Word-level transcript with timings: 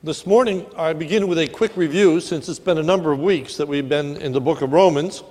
This 0.00 0.28
morning, 0.28 0.64
I 0.76 0.92
begin 0.92 1.26
with 1.26 1.40
a 1.40 1.48
quick 1.48 1.76
review 1.76 2.20
since 2.20 2.48
it's 2.48 2.60
been 2.60 2.78
a 2.78 2.84
number 2.84 3.10
of 3.10 3.18
weeks 3.18 3.56
that 3.56 3.66
we've 3.66 3.88
been 3.88 4.16
in 4.18 4.30
the 4.30 4.40
book 4.40 4.62
of 4.62 4.72
Romans. 4.72 5.24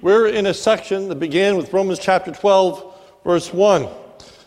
We're 0.00 0.28
in 0.28 0.46
a 0.46 0.54
section 0.54 1.10
that 1.10 1.16
began 1.16 1.58
with 1.58 1.70
Romans 1.70 1.98
chapter 1.98 2.32
12, 2.32 3.20
verse 3.24 3.52
1. 3.52 3.86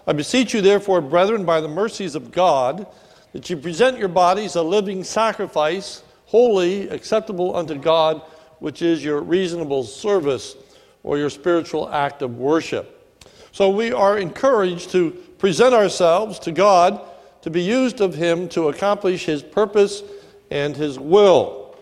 I 0.08 0.14
beseech 0.14 0.56
you, 0.56 0.62
therefore, 0.62 1.02
brethren, 1.02 1.46
by 1.46 1.62
the 1.62 1.68
mercies 1.68 2.16
of 2.16 2.32
God, 2.32 2.88
that 3.34 3.48
you 3.48 3.58
present 3.58 4.00
your 4.00 4.08
bodies 4.08 4.56
a 4.56 4.64
living 4.64 5.04
sacrifice, 5.04 6.02
holy, 6.26 6.90
acceptable 6.90 7.56
unto 7.56 7.76
God, 7.76 8.24
which 8.58 8.82
is 8.82 9.04
your 9.04 9.22
reasonable 9.22 9.84
service 9.84 10.56
or 11.04 11.20
your 11.20 11.30
spiritual 11.30 11.90
act 11.90 12.24
of 12.24 12.40
worship. 12.40 13.20
So 13.52 13.70
we 13.70 13.92
are 13.92 14.18
encouraged 14.18 14.90
to 14.94 15.12
present 15.38 15.76
ourselves 15.76 16.40
to 16.40 16.52
God 16.52 17.00
to 17.48 17.52
be 17.52 17.62
used 17.62 18.02
of 18.02 18.14
Him 18.14 18.50
to 18.50 18.68
accomplish 18.68 19.24
His 19.24 19.42
purpose 19.42 20.04
and 20.52 20.76
His 20.76 21.00
will. 21.00 21.78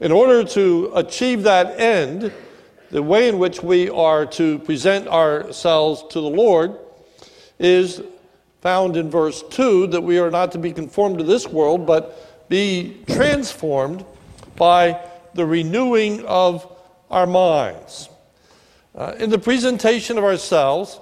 In 0.00 0.12
order 0.12 0.44
to 0.44 0.92
achieve 0.94 1.44
that 1.44 1.80
end, 1.80 2.30
the 2.90 3.02
way 3.02 3.26
in 3.26 3.38
which 3.38 3.62
we 3.62 3.88
are 3.88 4.26
to 4.26 4.58
present 4.58 5.08
ourselves 5.08 6.04
to 6.10 6.20
the 6.20 6.28
Lord 6.28 6.76
is 7.58 8.02
found 8.60 8.98
in 8.98 9.08
verse 9.08 9.42
2 9.48 9.86
that 9.86 10.02
we 10.02 10.18
are 10.18 10.30
not 10.30 10.52
to 10.52 10.58
be 10.58 10.72
conformed 10.72 11.16
to 11.16 11.24
this 11.24 11.48
world, 11.48 11.86
but 11.86 12.46
be 12.50 12.98
transformed 13.06 14.04
by 14.56 15.02
the 15.32 15.46
renewing 15.46 16.22
of 16.26 16.70
our 17.10 17.26
minds. 17.26 18.10
Uh, 18.94 19.14
in 19.18 19.30
the 19.30 19.38
presentation 19.38 20.18
of 20.18 20.24
ourselves, 20.24 21.00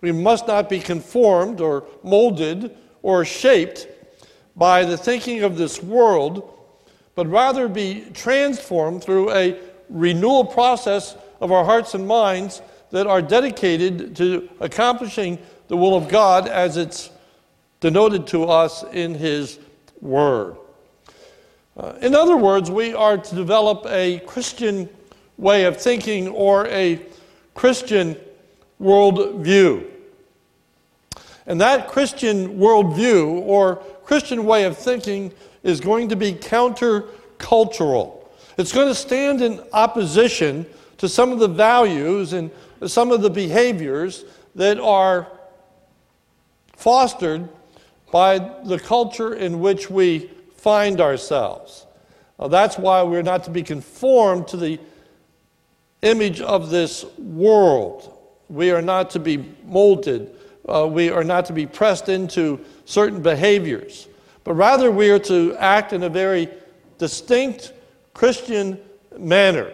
we 0.00 0.12
must 0.12 0.46
not 0.46 0.70
be 0.70 0.80
conformed 0.80 1.60
or 1.60 1.84
molded 2.02 2.74
or 3.04 3.22
shaped 3.22 3.86
by 4.56 4.82
the 4.82 4.96
thinking 4.96 5.42
of 5.42 5.58
this 5.58 5.82
world, 5.82 6.50
but 7.14 7.26
rather 7.28 7.68
be 7.68 8.02
transformed 8.14 9.04
through 9.04 9.30
a 9.30 9.58
renewal 9.90 10.42
process 10.42 11.14
of 11.38 11.52
our 11.52 11.66
hearts 11.66 11.92
and 11.92 12.08
minds 12.08 12.62
that 12.92 13.06
are 13.06 13.20
dedicated 13.20 14.16
to 14.16 14.48
accomplishing 14.58 15.38
the 15.68 15.76
will 15.76 15.94
of 15.94 16.08
God 16.08 16.48
as 16.48 16.78
it's 16.78 17.10
denoted 17.80 18.26
to 18.28 18.44
us 18.44 18.82
in 18.90 19.14
His 19.14 19.58
Word. 20.00 20.56
Uh, 21.76 21.92
in 22.00 22.14
other 22.14 22.38
words, 22.38 22.70
we 22.70 22.94
are 22.94 23.18
to 23.18 23.34
develop 23.34 23.84
a 23.86 24.20
Christian 24.20 24.88
way 25.36 25.64
of 25.64 25.76
thinking 25.76 26.28
or 26.28 26.66
a 26.68 27.04
Christian 27.54 28.16
worldview. 28.80 29.90
And 31.46 31.60
that 31.60 31.88
Christian 31.88 32.58
worldview 32.58 33.40
or 33.42 33.76
Christian 34.04 34.44
way 34.44 34.64
of 34.64 34.78
thinking 34.78 35.32
is 35.62 35.80
going 35.80 36.08
to 36.08 36.16
be 36.16 36.32
countercultural. 36.32 38.24
It's 38.56 38.72
going 38.72 38.88
to 38.88 38.94
stand 38.94 39.42
in 39.42 39.60
opposition 39.72 40.66
to 40.98 41.08
some 41.08 41.32
of 41.32 41.38
the 41.38 41.48
values 41.48 42.32
and 42.32 42.50
some 42.86 43.10
of 43.10 43.20
the 43.22 43.30
behaviors 43.30 44.24
that 44.54 44.78
are 44.78 45.26
fostered 46.76 47.48
by 48.12 48.38
the 48.38 48.78
culture 48.78 49.34
in 49.34 49.60
which 49.60 49.90
we 49.90 50.30
find 50.56 51.00
ourselves. 51.00 51.86
Now, 52.38 52.48
that's 52.48 52.78
why 52.78 53.02
we're 53.02 53.22
not 53.22 53.44
to 53.44 53.50
be 53.50 53.62
conformed 53.62 54.48
to 54.48 54.56
the 54.56 54.78
image 56.02 56.40
of 56.40 56.70
this 56.70 57.04
world. 57.18 58.16
We 58.48 58.70
are 58.70 58.82
not 58.82 59.10
to 59.10 59.18
be 59.18 59.44
molded. 59.64 60.34
Uh, 60.66 60.86
we 60.86 61.10
are 61.10 61.24
not 61.24 61.44
to 61.46 61.52
be 61.52 61.66
pressed 61.66 62.08
into 62.08 62.58
certain 62.84 63.20
behaviors, 63.20 64.08
but 64.44 64.54
rather 64.54 64.90
we 64.90 65.10
are 65.10 65.18
to 65.18 65.54
act 65.56 65.92
in 65.92 66.02
a 66.02 66.08
very 66.08 66.48
distinct 66.98 67.72
Christian 68.14 68.80
manner. 69.18 69.70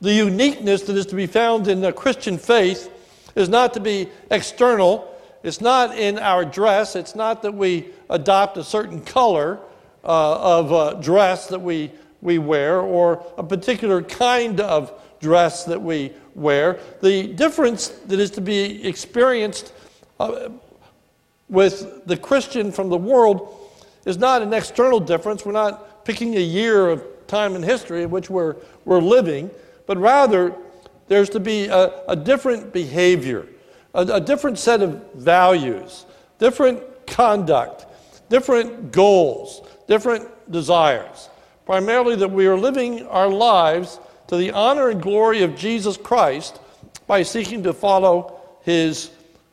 The 0.00 0.12
uniqueness 0.12 0.82
that 0.82 0.96
is 0.96 1.06
to 1.06 1.14
be 1.14 1.26
found 1.26 1.68
in 1.68 1.80
the 1.80 1.92
Christian 1.92 2.38
faith 2.38 2.90
is 3.34 3.48
not 3.48 3.74
to 3.74 3.80
be 3.80 4.08
external. 4.30 5.14
It's 5.42 5.60
not 5.60 5.96
in 5.96 6.18
our 6.18 6.44
dress. 6.44 6.96
It's 6.96 7.14
not 7.14 7.42
that 7.42 7.52
we 7.52 7.90
adopt 8.08 8.56
a 8.56 8.64
certain 8.64 9.02
color 9.02 9.58
uh, 10.04 10.58
of 10.58 10.72
uh, 10.72 10.94
dress 10.94 11.46
that 11.48 11.60
we, 11.60 11.92
we 12.22 12.38
wear 12.38 12.80
or 12.80 13.24
a 13.36 13.42
particular 13.42 14.02
kind 14.02 14.60
of 14.60 14.92
dress 15.20 15.64
that 15.64 15.80
we 15.80 16.12
wear. 16.34 16.78
The 17.02 17.28
difference 17.28 17.88
that 17.88 18.18
is 18.18 18.30
to 18.32 18.40
be 18.40 18.86
experienced 18.86 19.72
uh, 20.20 20.50
with 21.48 22.06
the 22.06 22.16
Christian 22.16 22.70
from 22.70 22.90
the 22.90 22.96
world 22.96 23.56
is 24.04 24.18
not 24.18 24.42
an 24.42 24.52
external 24.52 25.00
difference. 25.00 25.46
We're 25.46 25.52
not 25.52 26.04
picking 26.04 26.36
a 26.36 26.40
year 26.40 26.90
of 26.90 27.02
time 27.26 27.56
in 27.56 27.62
history 27.62 28.02
in 28.02 28.10
which 28.10 28.28
we're, 28.28 28.56
we're 28.84 29.00
living, 29.00 29.50
but 29.86 29.96
rather 29.96 30.54
there's 31.08 31.30
to 31.30 31.40
be 31.40 31.66
a, 31.66 32.04
a 32.06 32.14
different 32.14 32.72
behavior, 32.72 33.46
a, 33.94 34.02
a 34.02 34.20
different 34.20 34.58
set 34.58 34.82
of 34.82 35.12
values, 35.14 36.04
different 36.38 36.82
conduct, 37.06 37.86
different 38.28 38.92
goals, 38.92 39.62
different 39.88 40.28
desires. 40.52 41.30
Primarily, 41.64 42.16
that 42.16 42.30
we 42.30 42.46
are 42.46 42.58
living 42.58 43.06
our 43.06 43.28
lives 43.28 43.98
to 44.26 44.36
the 44.36 44.50
honor 44.50 44.90
and 44.90 45.00
glory 45.00 45.42
of 45.42 45.56
Jesus 45.56 45.96
Christ 45.96 46.60
by 47.06 47.22
seeking 47.22 47.62
to 47.62 47.72
follow 47.72 48.38
his 48.62 49.10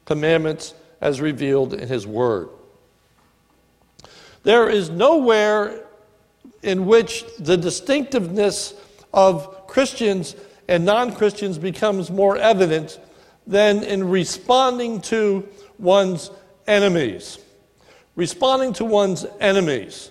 commandments 0.07 0.73
as 1.01 1.21
revealed 1.21 1.75
in 1.75 1.87
his 1.87 2.07
word. 2.07 2.49
There 4.41 4.69
is 4.69 4.89
nowhere 4.89 5.85
in 6.63 6.85
which 6.85 7.25
the 7.37 7.57
distinctiveness 7.57 8.73
of 9.13 9.67
Christians 9.67 10.35
and 10.67 10.85
non 10.85 11.13
Christians 11.13 11.57
becomes 11.57 12.09
more 12.09 12.37
evident 12.37 12.99
than 13.45 13.83
in 13.83 14.09
responding 14.09 15.01
to 15.01 15.47
one's 15.77 16.31
enemies. 16.65 17.37
Responding 18.15 18.73
to 18.73 18.85
one's 18.85 19.25
enemies. 19.39 20.09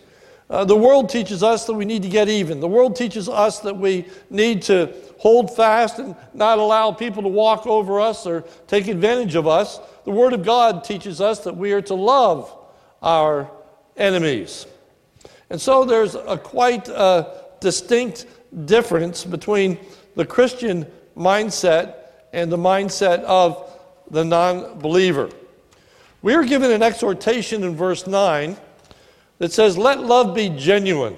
Uh, 0.48 0.64
the 0.64 0.76
world 0.76 1.08
teaches 1.08 1.42
us 1.42 1.66
that 1.66 1.74
we 1.74 1.84
need 1.84 2.02
to 2.02 2.08
get 2.08 2.28
even. 2.28 2.60
The 2.60 2.68
world 2.68 2.94
teaches 2.94 3.28
us 3.28 3.58
that 3.60 3.76
we 3.76 4.06
need 4.30 4.62
to 4.62 4.94
hold 5.18 5.54
fast 5.56 5.98
and 5.98 6.14
not 6.34 6.58
allow 6.58 6.92
people 6.92 7.22
to 7.24 7.28
walk 7.28 7.66
over 7.66 8.00
us 8.00 8.26
or 8.26 8.44
take 8.68 8.86
advantage 8.86 9.34
of 9.34 9.48
us. 9.48 9.80
The 10.04 10.12
Word 10.12 10.32
of 10.32 10.44
God 10.44 10.84
teaches 10.84 11.20
us 11.20 11.40
that 11.40 11.56
we 11.56 11.72
are 11.72 11.82
to 11.82 11.94
love 11.94 12.56
our 13.02 13.50
enemies. 13.96 14.66
And 15.50 15.60
so 15.60 15.84
there's 15.84 16.14
a 16.14 16.38
quite 16.38 16.88
uh, 16.88 17.28
distinct 17.60 18.26
difference 18.66 19.24
between 19.24 19.78
the 20.14 20.24
Christian 20.24 20.86
mindset 21.16 21.94
and 22.32 22.52
the 22.52 22.56
mindset 22.56 23.22
of 23.24 23.72
the 24.10 24.24
non 24.24 24.78
believer. 24.78 25.28
We 26.22 26.34
are 26.34 26.44
given 26.44 26.70
an 26.70 26.82
exhortation 26.82 27.64
in 27.64 27.74
verse 27.74 28.06
9 28.06 28.56
that 29.38 29.52
says, 29.52 29.76
Let 29.76 30.00
love 30.00 30.34
be 30.34 30.48
genuine. 30.48 31.16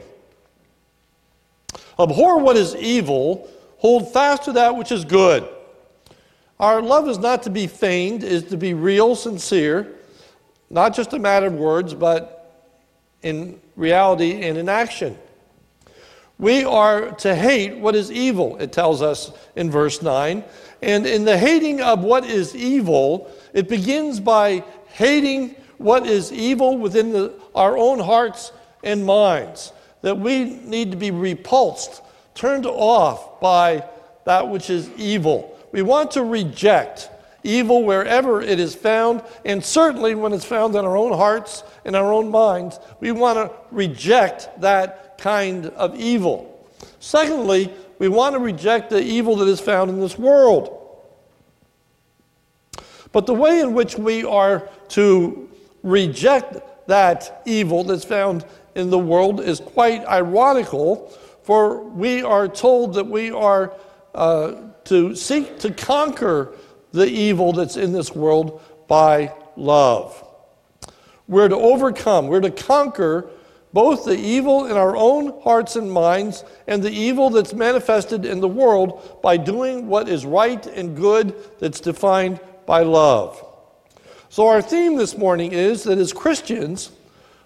Abhor 1.98 2.38
what 2.38 2.56
is 2.56 2.76
evil, 2.76 3.48
hold 3.78 4.12
fast 4.12 4.44
to 4.44 4.52
that 4.52 4.76
which 4.76 4.92
is 4.92 5.04
good. 5.04 5.48
Our 6.60 6.82
love 6.82 7.08
is 7.08 7.18
not 7.18 7.44
to 7.44 7.50
be 7.50 7.66
feigned, 7.66 8.24
is 8.24 8.44
to 8.44 8.56
be 8.56 8.74
real, 8.74 9.14
sincere, 9.14 9.94
not 10.70 10.94
just 10.94 11.12
a 11.12 11.18
matter 11.18 11.46
of 11.46 11.54
words, 11.54 11.94
but 11.94 12.38
in 13.22 13.60
reality 13.76 14.42
and 14.42 14.58
in 14.58 14.68
action. 14.68 15.16
We 16.38 16.64
are 16.64 17.10
to 17.16 17.34
hate 17.34 17.78
what 17.78 17.96
is 17.96 18.12
evil, 18.12 18.56
it 18.58 18.72
tells 18.72 19.02
us 19.02 19.32
in 19.56 19.70
verse 19.70 20.02
9. 20.02 20.44
And 20.82 21.06
in 21.06 21.24
the 21.24 21.36
hating 21.36 21.80
of 21.80 22.04
what 22.04 22.24
is 22.24 22.54
evil, 22.54 23.32
it 23.52 23.68
begins 23.68 24.20
by 24.20 24.62
hating 24.86 25.56
what 25.78 26.06
is 26.06 26.32
evil 26.32 26.76
within 26.76 27.12
the, 27.12 27.32
our 27.54 27.78
own 27.78 27.98
hearts 27.98 28.52
and 28.84 29.04
minds, 29.04 29.72
that 30.02 30.18
we 30.18 30.44
need 30.44 30.90
to 30.90 30.96
be 30.96 31.10
repulsed, 31.10 32.02
turned 32.34 32.66
off 32.66 33.40
by 33.40 33.84
that 34.24 34.48
which 34.48 34.70
is 34.70 34.90
evil. 34.96 35.56
We 35.72 35.82
want 35.82 36.12
to 36.12 36.22
reject 36.22 37.10
evil 37.42 37.84
wherever 37.84 38.42
it 38.42 38.60
is 38.60 38.74
found, 38.74 39.22
and 39.44 39.64
certainly 39.64 40.14
when 40.14 40.32
it's 40.32 40.44
found 40.44 40.74
in 40.74 40.84
our 40.84 40.96
own 40.96 41.12
hearts 41.12 41.62
and 41.84 41.96
our 41.96 42.12
own 42.12 42.30
minds, 42.30 42.78
we 43.00 43.12
want 43.12 43.38
to 43.38 43.50
reject 43.70 44.60
that 44.60 45.18
kind 45.18 45.66
of 45.66 45.98
evil. 45.98 46.68
Secondly, 47.00 47.72
we 47.98 48.08
want 48.08 48.34
to 48.34 48.38
reject 48.38 48.90
the 48.90 49.02
evil 49.02 49.36
that 49.36 49.48
is 49.48 49.60
found 49.60 49.90
in 49.90 50.00
this 50.00 50.18
world. 50.18 50.74
But 53.12 53.26
the 53.26 53.34
way 53.34 53.60
in 53.60 53.74
which 53.74 53.96
we 53.96 54.24
are 54.24 54.68
to 54.90 55.47
reject 55.88 56.86
that 56.86 57.42
evil 57.46 57.84
that's 57.84 58.04
found 58.04 58.44
in 58.74 58.90
the 58.90 58.98
world 58.98 59.40
is 59.40 59.60
quite 59.60 60.04
ironical, 60.06 61.08
for 61.42 61.82
we 61.82 62.22
are 62.22 62.48
told 62.48 62.94
that 62.94 63.06
we 63.06 63.30
are 63.30 63.72
uh, 64.14 64.54
to 64.84 65.14
seek 65.14 65.58
to 65.60 65.70
conquer 65.70 66.52
the 66.92 67.06
evil 67.06 67.52
that's 67.52 67.76
in 67.76 67.92
this 67.92 68.14
world 68.14 68.60
by 68.86 69.32
love. 69.56 70.24
We're 71.26 71.48
to 71.48 71.56
overcome, 71.56 72.28
we're 72.28 72.40
to 72.40 72.50
conquer 72.50 73.30
both 73.72 74.04
the 74.04 74.18
evil 74.18 74.66
in 74.66 74.76
our 74.76 74.96
own 74.96 75.40
hearts 75.42 75.76
and 75.76 75.92
minds 75.92 76.42
and 76.66 76.82
the 76.82 76.90
evil 76.90 77.28
that's 77.28 77.52
manifested 77.52 78.24
in 78.24 78.40
the 78.40 78.48
world 78.48 79.20
by 79.22 79.36
doing 79.36 79.88
what 79.88 80.08
is 80.08 80.24
right 80.24 80.66
and 80.66 80.96
good 80.96 81.34
that's 81.58 81.80
defined 81.80 82.40
by 82.64 82.82
love. 82.82 83.44
So, 84.30 84.46
our 84.46 84.60
theme 84.60 84.96
this 84.96 85.16
morning 85.16 85.52
is 85.52 85.84
that 85.84 85.96
as 85.96 86.12
Christians, 86.12 86.90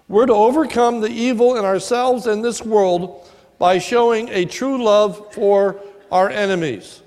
we're 0.09 0.25
to 0.25 0.33
overcome 0.33 0.99
the 0.99 1.09
evil 1.09 1.55
in 1.55 1.63
ourselves 1.63 2.27
and 2.27 2.43
this 2.43 2.61
world 2.61 3.25
by 3.57 3.77
showing 3.77 4.27
a 4.29 4.43
true 4.43 4.83
love 4.83 5.33
for 5.33 5.79
our 6.11 6.29
enemies. 6.29 7.01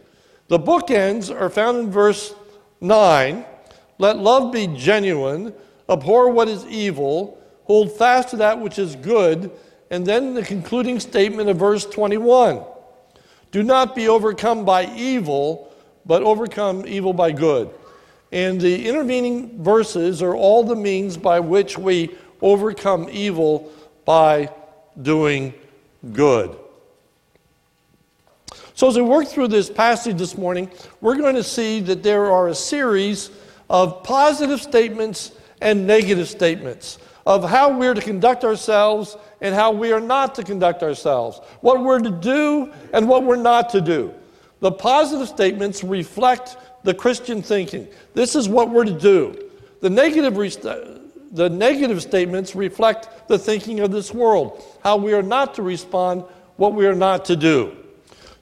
The 0.48 0.58
bookends 0.58 1.30
are 1.30 1.50
found 1.50 1.78
in 1.78 1.90
verse 1.90 2.34
9. 2.80 3.44
Let 3.98 4.16
love 4.16 4.50
be 4.50 4.66
genuine, 4.66 5.52
abhor 5.90 6.30
what 6.30 6.48
is 6.48 6.64
evil, 6.66 7.38
hold 7.64 7.92
fast 7.92 8.30
to 8.30 8.36
that 8.36 8.58
which 8.58 8.78
is 8.78 8.96
good. 8.96 9.50
And 9.90 10.06
then 10.06 10.32
the 10.32 10.42
concluding 10.42 11.00
statement 11.00 11.50
of 11.50 11.58
verse 11.58 11.84
21 11.84 12.62
Do 13.50 13.62
not 13.62 13.94
be 13.94 14.08
overcome 14.08 14.64
by 14.64 14.86
evil, 14.96 15.70
but 16.06 16.22
overcome 16.22 16.84
evil 16.86 17.12
by 17.12 17.32
good. 17.32 17.68
And 18.32 18.60
the 18.60 18.88
intervening 18.88 19.62
verses 19.62 20.22
are 20.22 20.34
all 20.34 20.64
the 20.64 20.76
means 20.76 21.16
by 21.16 21.40
which 21.40 21.78
we 21.78 22.16
overcome 22.42 23.08
evil 23.10 23.72
by 24.04 24.50
doing 25.00 25.54
good. 26.12 26.56
So, 28.74 28.88
as 28.88 28.96
we 28.96 29.02
work 29.02 29.26
through 29.26 29.48
this 29.48 29.70
passage 29.70 30.18
this 30.18 30.36
morning, 30.36 30.70
we're 31.00 31.16
going 31.16 31.34
to 31.34 31.42
see 31.42 31.80
that 31.80 32.02
there 32.02 32.30
are 32.30 32.48
a 32.48 32.54
series 32.54 33.30
of 33.70 34.02
positive 34.02 34.60
statements 34.60 35.32
and 35.60 35.86
negative 35.86 36.28
statements 36.28 36.98
of 37.26 37.48
how 37.48 37.76
we're 37.76 37.94
to 37.94 38.00
conduct 38.00 38.44
ourselves 38.44 39.16
and 39.40 39.54
how 39.54 39.72
we 39.72 39.92
are 39.92 40.00
not 40.00 40.34
to 40.34 40.44
conduct 40.44 40.82
ourselves, 40.82 41.40
what 41.60 41.82
we're 41.82 41.98
to 41.98 42.10
do 42.10 42.72
and 42.92 43.08
what 43.08 43.24
we're 43.24 43.36
not 43.36 43.70
to 43.70 43.80
do. 43.80 44.12
The 44.60 44.72
positive 44.72 45.28
statements 45.28 45.82
reflect 45.82 46.56
the 46.86 46.94
Christian 46.94 47.42
thinking. 47.42 47.88
This 48.14 48.36
is 48.36 48.48
what 48.48 48.70
we're 48.70 48.84
to 48.84 48.98
do. 48.98 49.50
The 49.80 49.90
negative, 49.90 50.34
the 51.32 51.50
negative 51.50 52.00
statements 52.00 52.54
reflect 52.54 53.28
the 53.28 53.38
thinking 53.38 53.80
of 53.80 53.90
this 53.90 54.14
world, 54.14 54.62
how 54.82 54.96
we 54.96 55.12
are 55.12 55.22
not 55.22 55.54
to 55.56 55.62
respond, 55.62 56.24
what 56.56 56.74
we 56.74 56.86
are 56.86 56.94
not 56.94 57.24
to 57.26 57.36
do. 57.36 57.76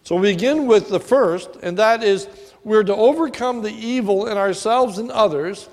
So 0.05 0.17
we 0.17 0.35
begin 0.35 0.67
with 0.67 0.91
the 0.91 1.01
first, 1.01 1.57
and 1.63 1.79
that 1.79 2.05
is 2.05 2.29
we're 2.63 2.85
to 2.85 2.95
overcome 2.95 3.63
the 3.63 3.73
evil 3.73 4.27
in 4.27 4.37
ourselves 4.37 4.99
and 4.99 5.11
others 5.11 5.69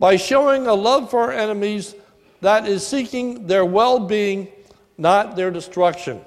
by 0.00 0.16
showing 0.16 0.66
a 0.66 0.74
love 0.74 1.10
for 1.10 1.20
our 1.20 1.32
enemies 1.32 1.94
that 2.40 2.66
is 2.66 2.84
seeking 2.84 3.46
their 3.46 3.64
well 3.64 4.00
being, 4.00 4.48
not 4.98 5.36
their 5.36 5.52
destruction. 5.52 6.20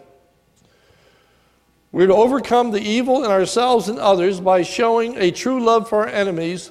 We're 1.91 2.07
to 2.07 2.13
overcome 2.13 2.71
the 2.71 2.81
evil 2.81 3.23
in 3.23 3.31
ourselves 3.31 3.87
and 3.87 3.97
others 3.99 4.39
by 4.39 4.61
showing 4.61 5.17
a 5.17 5.31
true 5.31 5.63
love 5.63 5.87
for 5.87 6.03
our 6.03 6.07
enemies 6.07 6.69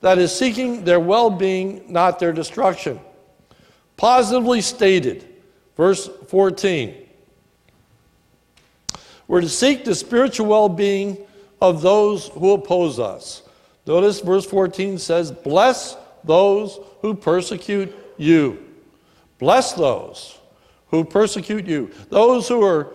that 0.00 0.18
is 0.18 0.36
seeking 0.36 0.84
their 0.84 1.00
well 1.00 1.30
being, 1.30 1.90
not 1.90 2.18
their 2.18 2.32
destruction. 2.32 3.00
Positively 3.96 4.60
stated, 4.60 5.26
verse 5.76 6.08
14. 6.28 6.94
We're 9.28 9.40
to 9.40 9.48
seek 9.48 9.84
the 9.84 9.94
spiritual 9.94 10.46
well 10.46 10.68
being 10.68 11.18
of 11.60 11.82
those 11.82 12.28
who 12.28 12.52
oppose 12.52 12.98
us. 12.98 13.42
Notice 13.86 14.20
verse 14.20 14.44
14 14.44 14.98
says, 14.98 15.32
Bless 15.32 15.96
those 16.24 16.78
who 17.00 17.14
persecute 17.14 17.94
you. 18.16 18.64
Bless 19.38 19.72
those 19.72 20.38
who 20.88 21.04
persecute 21.04 21.66
you. 21.66 21.90
Those 22.08 22.48
who 22.48 22.62
are 22.62 22.92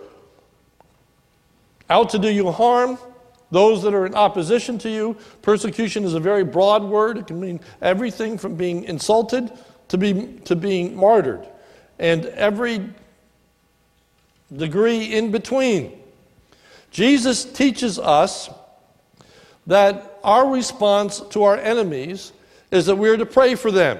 out 1.91 2.09
to 2.11 2.19
do 2.19 2.29
you 2.29 2.49
harm, 2.51 2.97
those 3.51 3.83
that 3.83 3.93
are 3.93 4.05
in 4.05 4.15
opposition 4.15 4.77
to 4.79 4.89
you. 4.89 5.17
Persecution 5.41 6.05
is 6.05 6.13
a 6.13 6.21
very 6.21 6.45
broad 6.45 6.83
word. 6.83 7.17
It 7.17 7.27
can 7.27 7.39
mean 7.39 7.59
everything 7.81 8.37
from 8.37 8.55
being 8.55 8.85
insulted 8.85 9.51
to, 9.89 9.97
be, 9.97 10.39
to 10.45 10.55
being 10.55 10.95
martyred, 10.95 11.45
and 11.99 12.25
every 12.27 12.89
degree 14.55 15.13
in 15.13 15.31
between. 15.31 15.99
Jesus 16.91 17.43
teaches 17.43 17.99
us 17.99 18.49
that 19.67 20.19
our 20.23 20.49
response 20.49 21.19
to 21.31 21.43
our 21.43 21.57
enemies 21.57 22.31
is 22.71 22.85
that 22.85 22.95
we 22.95 23.09
are 23.09 23.17
to 23.17 23.25
pray 23.25 23.55
for 23.55 23.69
them. 23.69 23.99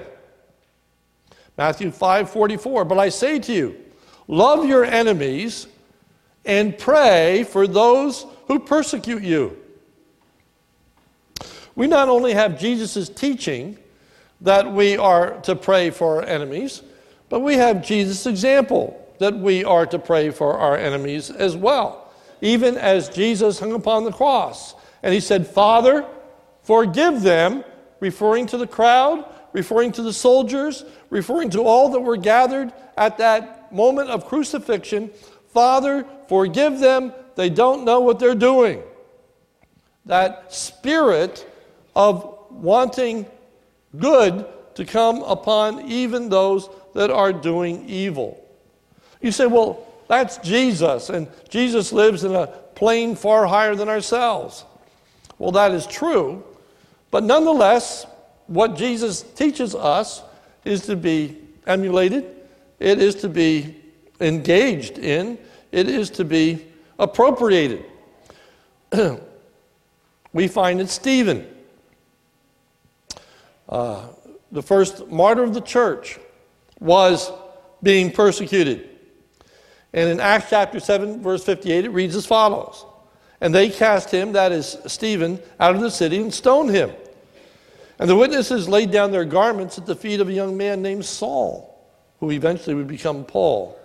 Matthew 1.58 1.90
5 1.90 2.30
44. 2.30 2.86
But 2.86 2.98
I 2.98 3.10
say 3.10 3.38
to 3.38 3.52
you, 3.52 3.76
love 4.28 4.66
your 4.66 4.84
enemies 4.84 5.66
and 6.44 6.76
pray 6.76 7.44
for 7.44 7.66
those 7.66 8.26
who 8.48 8.58
persecute 8.58 9.22
you. 9.22 9.56
We 11.74 11.86
not 11.86 12.08
only 12.08 12.34
have 12.34 12.60
Jesus' 12.60 13.08
teaching 13.08 13.78
that 14.40 14.70
we 14.70 14.96
are 14.96 15.40
to 15.42 15.54
pray 15.54 15.90
for 15.90 16.16
our 16.16 16.28
enemies, 16.28 16.82
but 17.28 17.40
we 17.40 17.54
have 17.54 17.84
Jesus' 17.84 18.26
example 18.26 18.98
that 19.18 19.38
we 19.38 19.64
are 19.64 19.86
to 19.86 19.98
pray 19.98 20.30
for 20.30 20.58
our 20.58 20.76
enemies 20.76 21.30
as 21.30 21.56
well, 21.56 22.12
even 22.40 22.76
as 22.76 23.08
Jesus 23.08 23.60
hung 23.60 23.72
upon 23.72 24.04
the 24.04 24.12
cross. 24.12 24.74
And 25.02 25.14
he 25.14 25.20
said, 25.20 25.46
Father, 25.46 26.04
forgive 26.62 27.22
them, 27.22 27.64
referring 28.00 28.46
to 28.48 28.56
the 28.58 28.66
crowd, 28.66 29.24
referring 29.52 29.92
to 29.92 30.02
the 30.02 30.12
soldiers, 30.12 30.84
referring 31.08 31.50
to 31.50 31.62
all 31.62 31.90
that 31.90 32.00
were 32.00 32.16
gathered 32.16 32.72
at 32.96 33.18
that 33.18 33.72
moment 33.72 34.10
of 34.10 34.26
crucifixion. 34.26 35.10
Father, 35.52 36.06
forgive 36.28 36.80
them. 36.80 37.12
They 37.34 37.50
don't 37.50 37.84
know 37.84 38.00
what 38.00 38.18
they're 38.18 38.34
doing. 38.34 38.82
That 40.06 40.52
spirit 40.52 41.46
of 41.94 42.38
wanting 42.50 43.26
good 43.98 44.46
to 44.74 44.84
come 44.84 45.22
upon 45.22 45.90
even 45.90 46.28
those 46.28 46.68
that 46.94 47.10
are 47.10 47.32
doing 47.32 47.88
evil. 47.88 48.42
You 49.20 49.32
say, 49.32 49.46
well, 49.46 49.86
that's 50.08 50.38
Jesus, 50.38 51.10
and 51.10 51.28
Jesus 51.48 51.92
lives 51.92 52.24
in 52.24 52.34
a 52.34 52.46
plane 52.74 53.14
far 53.14 53.46
higher 53.46 53.74
than 53.74 53.88
ourselves. 53.88 54.64
Well, 55.38 55.52
that 55.52 55.72
is 55.72 55.86
true, 55.86 56.42
but 57.10 57.22
nonetheless, 57.24 58.06
what 58.46 58.76
Jesus 58.76 59.22
teaches 59.22 59.74
us 59.74 60.22
is 60.64 60.82
to 60.86 60.96
be 60.96 61.38
emulated, 61.66 62.24
it 62.78 63.00
is 63.00 63.14
to 63.16 63.28
be 63.28 63.76
engaged 64.22 64.98
in, 64.98 65.38
it 65.70 65.88
is 65.88 66.10
to 66.10 66.24
be 66.24 66.66
appropriated. 66.98 67.84
we 70.32 70.48
find 70.48 70.80
in 70.80 70.86
Stephen, 70.86 71.46
uh, 73.68 74.06
the 74.50 74.62
first 74.62 75.08
martyr 75.08 75.42
of 75.42 75.54
the 75.54 75.60
church, 75.60 76.18
was 76.78 77.30
being 77.82 78.10
persecuted. 78.10 78.88
And 79.92 80.08
in 80.08 80.20
Acts 80.20 80.50
chapter 80.50 80.80
7, 80.80 81.22
verse 81.22 81.44
58, 81.44 81.84
it 81.84 81.90
reads 81.90 82.16
as 82.16 82.26
follows 82.26 82.84
And 83.40 83.54
they 83.54 83.68
cast 83.68 84.10
him, 84.10 84.32
that 84.32 84.52
is 84.52 84.76
Stephen, 84.86 85.40
out 85.60 85.74
of 85.74 85.80
the 85.80 85.90
city 85.90 86.20
and 86.20 86.32
stoned 86.32 86.70
him. 86.70 86.90
And 87.98 88.08
the 88.08 88.16
witnesses 88.16 88.68
laid 88.68 88.90
down 88.90 89.12
their 89.12 89.24
garments 89.24 89.78
at 89.78 89.86
the 89.86 89.94
feet 89.94 90.20
of 90.20 90.28
a 90.28 90.32
young 90.32 90.56
man 90.56 90.82
named 90.82 91.04
Saul, 91.04 91.78
who 92.20 92.30
eventually 92.30 92.74
would 92.74 92.88
become 92.88 93.24
Paul. 93.24 93.78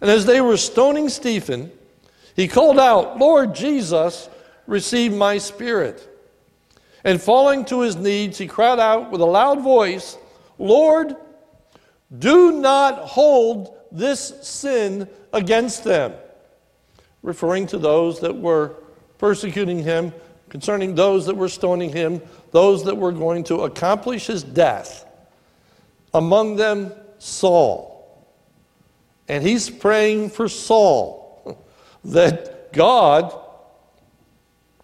And 0.00 0.10
as 0.10 0.26
they 0.26 0.40
were 0.40 0.56
stoning 0.56 1.08
Stephen, 1.08 1.70
he 2.34 2.48
called 2.48 2.78
out, 2.78 3.18
Lord 3.18 3.54
Jesus, 3.54 4.28
receive 4.66 5.12
my 5.12 5.38
spirit. 5.38 6.06
And 7.04 7.20
falling 7.20 7.64
to 7.66 7.80
his 7.80 7.96
knees, 7.96 8.38
he 8.38 8.46
cried 8.46 8.78
out 8.78 9.10
with 9.10 9.20
a 9.20 9.26
loud 9.26 9.60
voice, 9.62 10.16
Lord, 10.58 11.16
do 12.16 12.52
not 12.52 12.98
hold 12.98 13.76
this 13.92 14.34
sin 14.42 15.08
against 15.32 15.84
them. 15.84 16.12
Referring 17.22 17.66
to 17.68 17.78
those 17.78 18.20
that 18.20 18.36
were 18.36 18.76
persecuting 19.18 19.80
him, 19.80 20.12
concerning 20.48 20.94
those 20.94 21.26
that 21.26 21.36
were 21.36 21.48
stoning 21.48 21.92
him, 21.92 22.20
those 22.50 22.84
that 22.84 22.96
were 22.96 23.12
going 23.12 23.44
to 23.44 23.62
accomplish 23.62 24.26
his 24.26 24.42
death. 24.42 25.06
Among 26.12 26.56
them, 26.56 26.92
Saul. 27.18 27.89
And 29.30 29.46
he's 29.46 29.70
praying 29.70 30.30
for 30.30 30.48
Saul 30.48 31.64
that 32.04 32.72
God 32.72 33.32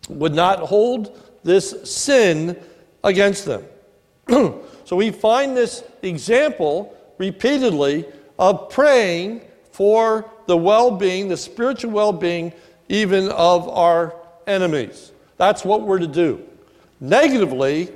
would 0.09 0.35
not 0.35 0.61
hold 0.61 1.21
this 1.43 1.75
sin 1.91 2.57
against 3.03 3.45
them. 3.45 3.65
so 4.29 4.95
we 4.95 5.11
find 5.11 5.57
this 5.57 5.83
example 6.01 6.97
repeatedly 7.19 8.07
of 8.39 8.71
praying 8.71 9.41
for 9.73 10.31
the 10.47 10.57
well 10.57 10.93
being, 10.93 11.27
the 11.27 11.37
spiritual 11.37 11.91
well 11.91 12.13
being, 12.13 12.53
even 12.89 13.29
of 13.31 13.69
our 13.69 14.15
enemies. 14.47 15.11
That's 15.39 15.65
what 15.65 15.83
we're 15.83 15.99
to 15.99 16.07
do. 16.07 16.41
Negatively, 17.01 17.91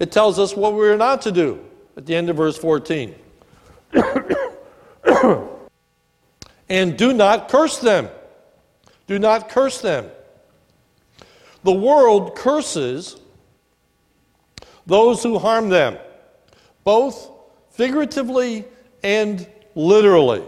it 0.00 0.10
tells 0.10 0.40
us 0.40 0.56
what 0.56 0.74
we're 0.74 0.96
not 0.96 1.22
to 1.22 1.30
do 1.30 1.64
at 1.96 2.06
the 2.06 2.16
end 2.16 2.28
of 2.28 2.38
verse 2.38 2.58
14. 2.58 3.14
And 6.68 6.96
do 6.96 7.12
not 7.12 7.48
curse 7.48 7.78
them. 7.78 8.08
Do 9.06 9.18
not 9.18 9.48
curse 9.48 9.80
them. 9.80 10.10
The 11.64 11.72
world 11.72 12.34
curses 12.34 13.16
those 14.86 15.22
who 15.22 15.38
harm 15.38 15.68
them, 15.68 15.96
both 16.82 17.30
figuratively 17.70 18.64
and 19.02 19.46
literally. 19.74 20.42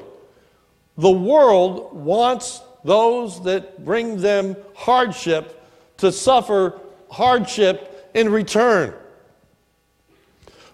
The 0.97 1.11
world 1.11 1.95
wants 1.95 2.61
those 2.85 3.43
that 3.45 3.85
bring 3.85 4.21
them 4.21 4.57
hardship 4.75 5.63
to 5.99 6.13
suffer 6.13 6.81
hardship 7.11 8.11
in 8.15 8.31
return. 8.31 8.95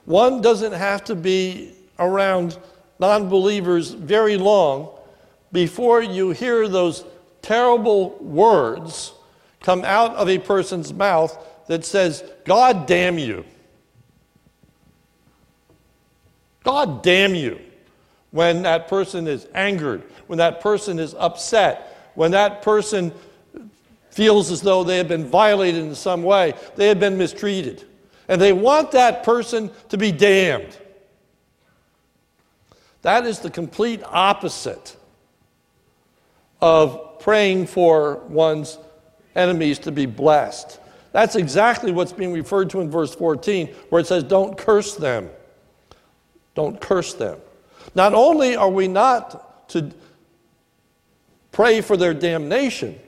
One 0.05 0.41
doesn't 0.41 0.73
have 0.73 1.05
to 1.05 1.15
be 1.15 1.73
around 1.99 2.59
non 2.99 3.29
believers 3.29 3.91
very 3.91 4.37
long 4.37 4.99
before 5.53 6.03
you 6.03 6.31
hear 6.31 6.69
those 6.69 7.05
terrible 7.43 8.17
words 8.19 9.13
come 9.61 9.85
out 9.85 10.15
of 10.17 10.29
a 10.29 10.39
person's 10.39 10.93
mouth 10.93 11.37
that 11.67 11.85
says, 11.85 12.25
God 12.45 12.87
damn 12.87 13.19
you. 13.19 13.45
God 16.65 17.03
damn 17.03 17.35
you. 17.35 17.61
When 18.31 18.63
that 18.63 18.89
person 18.89 19.27
is 19.27 19.47
angered, 19.55 20.03
when 20.29 20.39
that 20.39 20.61
person 20.61 20.99
is 20.99 21.15
upset, 21.15 22.13
when 22.15 22.31
that 22.31 22.63
person 22.63 23.13
feels 24.11 24.51
as 24.51 24.61
though 24.61 24.85
they 24.85 24.99
have 24.99 25.09
been 25.09 25.27
violated 25.27 25.83
in 25.83 25.95
some 25.95 26.23
way, 26.23 26.55
they 26.77 26.89
have 26.89 27.01
been 27.01 27.19
mistreated. 27.19 27.85
And 28.29 28.41
they 28.41 28.53
want 28.53 28.93
that 28.93 29.25
person 29.25 29.71
to 29.89 29.99
be 29.99 30.13
damned. 30.13 30.77
That 33.03 33.27
is 33.27 33.41
the 33.41 33.51
complete 33.51 34.03
opposite 34.05 34.97
of 36.61 37.19
praying 37.21 37.67
for 37.67 38.17
one's 38.29 38.79
enemies 39.35 39.79
to 39.81 39.93
be 39.93 40.07
blessed. 40.07 40.81
That's 41.13 41.37
exactly 41.37 41.93
what's 41.93 42.13
being 42.13 42.33
referred 42.33 42.71
to 42.71 42.81
in 42.81 42.91
verse 42.91 43.15
14, 43.15 43.69
where 43.89 44.01
it 44.01 44.07
says, 44.07 44.23
Don't 44.23 44.57
curse 44.57 44.95
them. 44.95 45.29
Don't 46.55 46.81
curse 46.81 47.15
them. 47.15 47.39
Not 47.95 48.15
only 48.15 48.57
are 48.57 48.71
we 48.71 48.89
not 48.89 49.69
to 49.71 49.91
pray 51.53 51.81
for 51.81 51.97
their 51.97 52.15
damnation, 52.15 52.99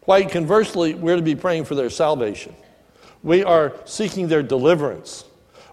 quite 0.00 0.30
conversely, 0.30 0.94
we're 0.94 1.16
to 1.16 1.22
be 1.22 1.36
praying 1.36 1.64
for 1.64 1.74
their 1.74 1.90
salvation. 1.90 2.54
We 3.22 3.44
are 3.44 3.74
seeking 3.84 4.28
their 4.28 4.42
deliverance. 4.42 5.24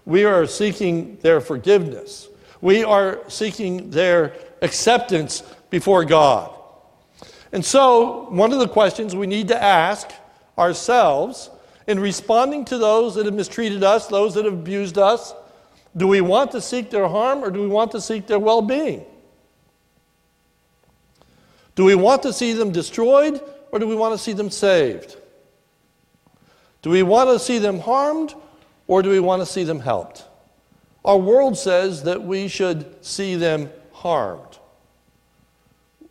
We 0.04 0.24
are 0.24 0.46
seeking 0.46 1.16
their 1.22 1.40
forgiveness. 1.40 2.28
We 2.60 2.84
are 2.84 3.20
seeking 3.28 3.90
their 3.90 4.34
acceptance 4.62 5.42
before 5.70 6.04
God. 6.04 6.52
And 7.52 7.64
so, 7.64 8.28
one 8.30 8.52
of 8.52 8.58
the 8.58 8.68
questions 8.68 9.16
we 9.16 9.26
need 9.26 9.48
to 9.48 9.62
ask 9.62 10.10
ourselves 10.58 11.50
in 11.86 11.98
responding 11.98 12.64
to 12.66 12.78
those 12.78 13.14
that 13.14 13.24
have 13.24 13.34
mistreated 13.34 13.82
us, 13.82 14.06
those 14.06 14.34
that 14.34 14.44
have 14.44 14.54
abused 14.54 14.98
us, 14.98 15.32
do 15.96 16.06
we 16.06 16.20
want 16.20 16.52
to 16.52 16.60
seek 16.60 16.90
their 16.90 17.08
harm 17.08 17.42
or 17.42 17.50
do 17.50 17.60
we 17.60 17.68
want 17.68 17.92
to 17.92 18.00
seek 18.00 18.26
their 18.26 18.38
well 18.38 18.62
being? 18.62 19.04
Do 21.74 21.84
we 21.84 21.94
want 21.94 22.22
to 22.22 22.32
see 22.32 22.52
them 22.52 22.72
destroyed 22.72 23.40
or 23.70 23.78
do 23.78 23.86
we 23.86 23.94
want 23.94 24.12
to 24.12 24.18
see 24.18 24.32
them 24.32 24.50
saved? 24.50 25.16
Do 26.82 26.90
we 26.90 27.02
want 27.02 27.30
to 27.30 27.38
see 27.38 27.58
them 27.58 27.80
harmed 27.80 28.34
or 28.86 29.02
do 29.02 29.10
we 29.10 29.20
want 29.20 29.42
to 29.42 29.46
see 29.46 29.64
them 29.64 29.80
helped? 29.80 30.24
Our 31.04 31.18
world 31.18 31.56
says 31.56 32.02
that 32.02 32.22
we 32.22 32.48
should 32.48 33.04
see 33.04 33.36
them 33.36 33.70
harmed. 33.92 34.47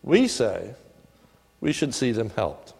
We 0.07 0.29
say 0.29 0.73
we 1.59 1.73
should 1.73 1.93
see 1.93 2.13
them 2.13 2.29
helped. 2.29 2.73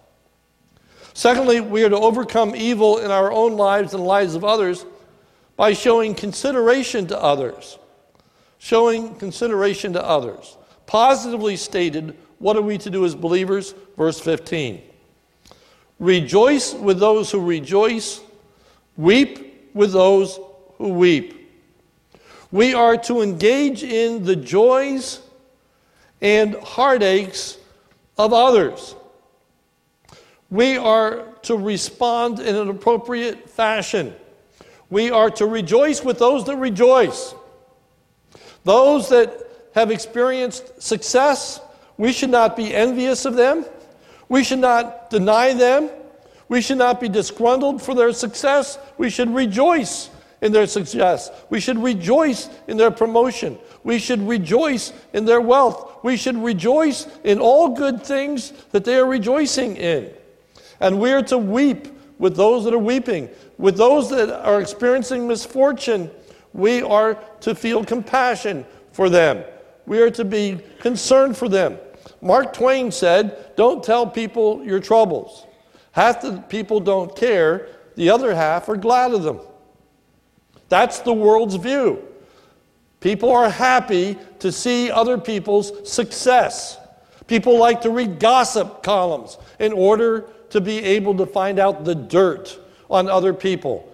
Secondly, 1.14 1.60
we 1.60 1.84
are 1.84 1.90
to 1.90 1.98
overcome 1.98 2.56
evil 2.56 3.00
in 3.00 3.12
our 3.12 3.30
own 3.34 3.58
lives 3.58 3.94
and 3.94 4.02
the 4.02 4.08
lives 4.08 4.34
of 4.34 4.46
others 4.46 4.86
by 5.58 5.74
showing 5.74 6.16
consideration 6.16 7.06
to 7.08 7.22
others. 7.22 7.80
Showing 8.60 9.14
consideration 9.16 9.92
to 9.94 10.04
others. 10.06 10.56
Positively 10.86 11.58
stated, 11.58 12.16
what 12.40 12.56
are 12.56 12.62
we 12.62 12.78
to 12.78 12.90
do 12.90 13.04
as 13.04 13.14
believers? 13.14 13.76
Verse 13.98 14.22
15. 14.22 14.82
Rejoice 16.00 16.74
with 16.74 16.98
those 16.98 17.30
who 17.30 17.46
rejoice, 17.46 18.22
weep 18.96 19.72
with 19.74 19.92
those 19.92 20.40
who 20.78 20.90
weep. 20.90 21.34
We 22.54 22.74
are 22.74 22.96
to 23.00 23.22
engage 23.22 23.84
in 23.84 24.24
the 24.24 24.38
joys 24.38 25.27
and 26.22 26.56
heartaches 26.56 27.58
of 28.18 28.34
others. 28.34 28.96
We 30.50 30.78
are 30.78 31.24
to 31.44 31.56
respond 31.56 32.40
in 32.40 32.56
an 32.56 32.70
appropriate 32.70 33.50
fashion. 33.50 34.16
We 34.90 35.12
are 35.12 35.30
to 35.32 35.46
rejoice 35.46 36.04
with 36.04 36.20
those 36.20 36.46
that 36.46 36.56
rejoice. 36.56 37.36
Those 38.64 39.10
that 39.10 39.46
have 39.76 39.92
experienced 39.92 40.82
success, 40.82 41.60
we 41.98 42.12
should 42.12 42.30
not 42.30 42.56
be 42.56 42.74
envious 42.74 43.26
of 43.26 43.36
them. 43.36 43.66
We 44.30 44.44
should 44.44 44.60
not 44.60 45.10
deny 45.10 45.54
them. 45.54 45.90
We 46.50 46.62
should 46.62 46.78
not 46.78 47.02
be 47.02 47.10
disgruntled 47.10 47.82
for 47.82 47.94
their 47.94 48.14
success. 48.14 48.80
We 48.98 49.10
should 49.10 49.30
rejoice 49.30 50.10
in 50.42 50.52
their 50.52 50.68
success. 50.68 51.30
We 51.50 51.60
should 51.60 51.78
rejoice 51.78 52.50
in 52.68 52.78
their 52.78 52.92
promotion. 52.92 53.58
We 53.88 54.00
should 54.00 54.28
rejoice 54.28 54.92
in 55.14 55.24
their 55.24 55.40
wealth. 55.40 56.04
We 56.04 56.18
should 56.18 56.36
rejoice 56.36 57.08
in 57.24 57.40
all 57.40 57.70
good 57.70 58.04
things 58.04 58.52
that 58.72 58.84
they 58.84 58.98
are 58.98 59.06
rejoicing 59.06 59.78
in. 59.78 60.12
And 60.82 61.00
we 61.00 61.14
are 61.14 61.24
to 61.24 61.38
weep 61.38 61.88
with 62.20 62.36
those 62.36 62.66
that 62.66 62.74
are 62.74 62.80
weeping. 62.80 63.30
With 63.58 63.78
those 63.78 64.10
that 64.10 64.30
are 64.30 64.60
experiencing 64.60 65.26
misfortune, 65.26 66.12
we 66.52 66.82
are 66.82 67.16
to 67.40 67.56
feel 67.56 67.86
compassion 67.86 68.66
for 68.92 69.10
them. 69.10 69.46
We 69.86 70.02
are 70.02 70.12
to 70.12 70.26
be 70.26 70.60
concerned 70.82 71.38
for 71.38 71.48
them. 71.48 71.78
Mark 72.22 72.52
Twain 72.52 72.92
said, 72.92 73.56
Don't 73.56 73.82
tell 73.82 74.06
people 74.06 74.66
your 74.66 74.82
troubles. 74.82 75.46
Half 75.94 76.24
the 76.24 76.44
people 76.50 76.82
don't 76.82 77.16
care, 77.16 77.70
the 77.96 78.10
other 78.10 78.36
half 78.36 78.68
are 78.68 78.76
glad 78.76 79.14
of 79.14 79.24
them. 79.24 79.40
That's 80.68 81.00
the 81.00 81.14
world's 81.14 81.56
view. 81.56 82.07
People 83.00 83.32
are 83.32 83.50
happy 83.50 84.18
to 84.40 84.52
see 84.52 84.90
other 84.90 85.18
people's 85.18 85.90
success. 85.90 86.78
People 87.28 87.58
like 87.60 87.82
to 87.82 87.90
read 87.90 88.20
gossip 88.20 88.82
columns 88.84 89.38
in 89.60 89.72
order 89.74 90.30
to 90.50 90.62
be 90.62 90.80
able 90.80 91.16
to 91.18 91.26
find 91.26 91.60
out 91.60 91.84
the 91.84 91.94
dirt 91.94 92.58
on 92.90 93.10
other 93.10 93.34
people. 93.34 93.94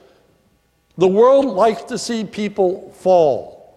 The 0.97 1.07
world 1.07 1.45
likes 1.45 1.83
to 1.83 1.97
see 1.97 2.23
people 2.23 2.91
fall. 2.91 3.75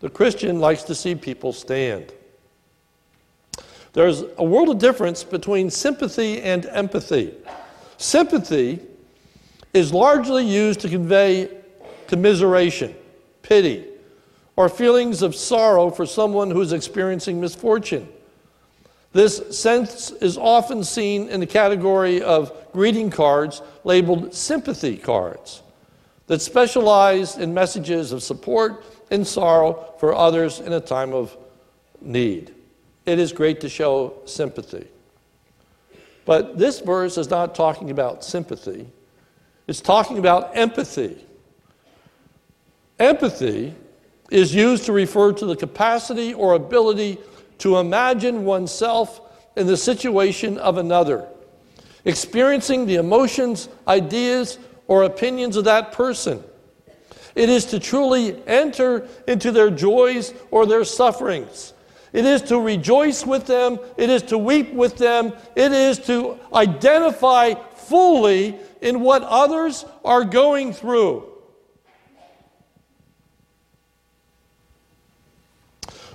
The 0.00 0.08
Christian 0.08 0.58
likes 0.58 0.82
to 0.84 0.94
see 0.94 1.14
people 1.14 1.52
stand. 1.52 2.12
There's 3.92 4.24
a 4.38 4.44
world 4.44 4.70
of 4.70 4.78
difference 4.78 5.22
between 5.22 5.70
sympathy 5.70 6.40
and 6.40 6.64
empathy. 6.66 7.34
Sympathy 7.98 8.80
is 9.74 9.92
largely 9.92 10.44
used 10.44 10.80
to 10.80 10.88
convey 10.88 11.50
commiseration, 12.08 12.94
pity, 13.42 13.84
or 14.56 14.68
feelings 14.68 15.22
of 15.22 15.34
sorrow 15.34 15.90
for 15.90 16.06
someone 16.06 16.50
who 16.50 16.60
is 16.60 16.72
experiencing 16.72 17.40
misfortune. 17.40 18.08
This 19.12 19.58
sense 19.58 20.10
is 20.10 20.38
often 20.38 20.84
seen 20.84 21.28
in 21.28 21.40
the 21.40 21.46
category 21.46 22.22
of 22.22 22.52
greeting 22.72 23.10
cards 23.10 23.60
labeled 23.84 24.34
sympathy 24.34 24.96
cards 24.96 25.62
that 26.26 26.40
specialize 26.40 27.36
in 27.36 27.52
messages 27.52 28.12
of 28.12 28.22
support 28.22 28.84
and 29.10 29.26
sorrow 29.26 29.92
for 29.98 30.14
others 30.14 30.60
in 30.60 30.72
a 30.72 30.80
time 30.80 31.12
of 31.12 31.36
need. 32.00 32.54
It 33.04 33.18
is 33.18 33.32
great 33.32 33.60
to 33.60 33.68
show 33.68 34.14
sympathy. 34.24 34.86
But 36.24 36.56
this 36.56 36.80
verse 36.80 37.18
is 37.18 37.28
not 37.28 37.54
talking 37.54 37.90
about 37.90 38.24
sympathy, 38.24 38.86
it's 39.66 39.80
talking 39.80 40.18
about 40.18 40.56
empathy. 40.56 41.24
Empathy 42.98 43.74
is 44.32 44.54
used 44.54 44.86
to 44.86 44.92
refer 44.92 45.30
to 45.32 45.44
the 45.44 45.54
capacity 45.54 46.32
or 46.32 46.54
ability 46.54 47.18
to 47.58 47.76
imagine 47.76 48.44
oneself 48.44 49.20
in 49.56 49.66
the 49.66 49.76
situation 49.76 50.56
of 50.56 50.78
another, 50.78 51.28
experiencing 52.06 52.86
the 52.86 52.94
emotions, 52.94 53.68
ideas, 53.86 54.58
or 54.88 55.02
opinions 55.02 55.56
of 55.56 55.64
that 55.64 55.92
person. 55.92 56.42
It 57.34 57.50
is 57.50 57.66
to 57.66 57.78
truly 57.78 58.42
enter 58.46 59.06
into 59.28 59.52
their 59.52 59.70
joys 59.70 60.32
or 60.50 60.64
their 60.64 60.84
sufferings. 60.84 61.74
It 62.14 62.24
is 62.24 62.42
to 62.42 62.58
rejoice 62.58 63.26
with 63.26 63.46
them. 63.46 63.78
It 63.96 64.08
is 64.08 64.22
to 64.24 64.38
weep 64.38 64.72
with 64.72 64.96
them. 64.96 65.32
It 65.54 65.72
is 65.72 65.98
to 66.06 66.38
identify 66.54 67.54
fully 67.74 68.58
in 68.80 69.00
what 69.00 69.22
others 69.22 69.84
are 70.04 70.24
going 70.24 70.72
through. 70.72 71.31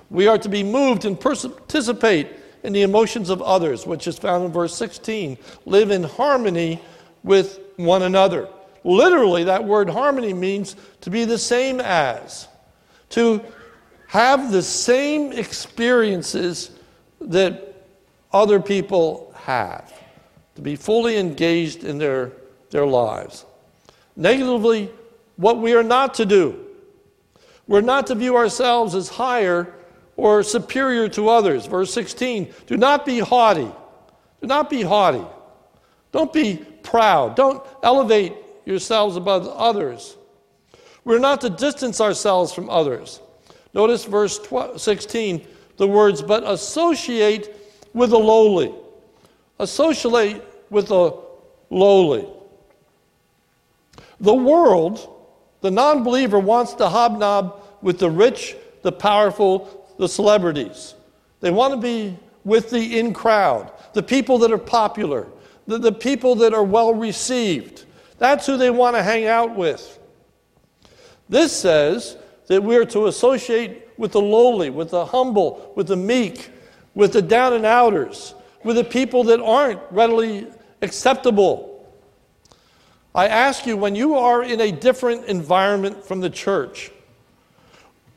We 0.09 0.27
are 0.27 0.37
to 0.37 0.49
be 0.49 0.63
moved 0.63 1.05
and 1.05 1.19
participate 1.19 2.29
in 2.63 2.73
the 2.73 2.81
emotions 2.81 3.29
of 3.29 3.41
others, 3.41 3.85
which 3.85 4.07
is 4.07 4.17
found 4.17 4.45
in 4.45 4.51
verse 4.51 4.75
16. 4.75 5.37
Live 5.65 5.91
in 5.91 6.03
harmony 6.03 6.81
with 7.23 7.59
one 7.75 8.03
another. 8.03 8.47
Literally, 8.83 9.43
that 9.45 9.63
word 9.63 9.89
harmony 9.89 10.33
means 10.33 10.75
to 11.01 11.09
be 11.09 11.25
the 11.25 11.37
same 11.37 11.79
as, 11.81 12.47
to 13.09 13.43
have 14.07 14.51
the 14.51 14.61
same 14.61 15.33
experiences 15.33 16.71
that 17.19 17.75
other 18.31 18.59
people 18.59 19.33
have, 19.35 19.93
to 20.55 20.61
be 20.61 20.75
fully 20.75 21.17
engaged 21.17 21.83
in 21.83 21.97
their, 21.97 22.31
their 22.69 22.85
lives. 22.85 23.45
Negatively, 24.15 24.89
what 25.35 25.59
we 25.59 25.73
are 25.73 25.83
not 25.83 26.13
to 26.15 26.25
do. 26.25 26.65
We're 27.67 27.81
not 27.81 28.07
to 28.07 28.15
view 28.15 28.37
ourselves 28.37 28.95
as 28.95 29.09
higher 29.09 29.73
or 30.17 30.43
superior 30.43 31.07
to 31.09 31.29
others. 31.29 31.67
Verse 31.67 31.93
16 31.93 32.53
do 32.65 32.75
not 32.75 33.05
be 33.05 33.19
haughty. 33.19 33.71
Do 34.41 34.47
not 34.47 34.69
be 34.69 34.81
haughty. 34.81 35.23
Don't 36.11 36.33
be 36.33 36.57
proud. 36.83 37.35
Don't 37.35 37.63
elevate 37.83 38.33
yourselves 38.65 39.15
above 39.15 39.47
others. 39.47 40.17
We're 41.05 41.19
not 41.19 41.41
to 41.41 41.49
distance 41.49 42.01
ourselves 42.01 42.51
from 42.51 42.69
others. 42.69 43.21
Notice 43.73 44.05
verse 44.05 44.39
16, 44.77 45.47
the 45.77 45.87
words, 45.87 46.21
but 46.21 46.43
associate 46.43 47.55
with 47.93 48.09
the 48.09 48.19
lowly. 48.19 48.73
Associate 49.59 50.41
with 50.69 50.87
the 50.87 51.17
lowly. 51.69 52.27
The 54.19 54.33
world, 54.33 55.15
the 55.61 55.71
non 55.71 56.03
believer, 56.03 56.39
wants 56.39 56.73
to 56.75 56.89
hobnob 56.89 57.61
with 57.81 57.99
the 57.99 58.09
rich, 58.09 58.55
the 58.81 58.91
powerful, 58.91 59.76
the 59.97 60.07
celebrities. 60.07 60.95
They 61.39 61.51
want 61.51 61.73
to 61.73 61.79
be 61.79 62.17
with 62.43 62.69
the 62.69 62.99
in 62.99 63.13
crowd, 63.13 63.71
the 63.93 64.03
people 64.03 64.37
that 64.39 64.51
are 64.51 64.57
popular, 64.57 65.27
the, 65.67 65.77
the 65.77 65.91
people 65.91 66.35
that 66.35 66.53
are 66.53 66.63
well 66.63 66.93
received. 66.93 67.85
That's 68.17 68.45
who 68.45 68.57
they 68.57 68.69
want 68.69 68.95
to 68.95 69.03
hang 69.03 69.25
out 69.25 69.55
with. 69.55 69.99
This 71.29 71.51
says 71.51 72.17
that 72.47 72.63
we 72.63 72.77
are 72.77 72.85
to 72.85 73.07
associate 73.07 73.89
with 73.97 74.13
the 74.13 74.21
lowly, 74.21 74.69
with 74.69 74.91
the 74.91 75.05
humble, 75.05 75.73
with 75.75 75.87
the 75.87 75.95
meek, 75.95 76.51
with 76.95 77.13
the 77.13 77.21
down 77.21 77.53
and 77.53 77.65
outers, 77.65 78.33
with 78.63 78.75
the 78.75 78.83
people 78.83 79.23
that 79.25 79.41
aren't 79.41 79.81
readily 79.91 80.47
acceptable. 80.81 81.73
I 83.13 83.27
ask 83.27 83.65
you, 83.65 83.75
when 83.75 83.95
you 83.95 84.15
are 84.15 84.43
in 84.43 84.61
a 84.61 84.71
different 84.71 85.25
environment 85.25 86.05
from 86.05 86.21
the 86.21 86.29
church, 86.29 86.91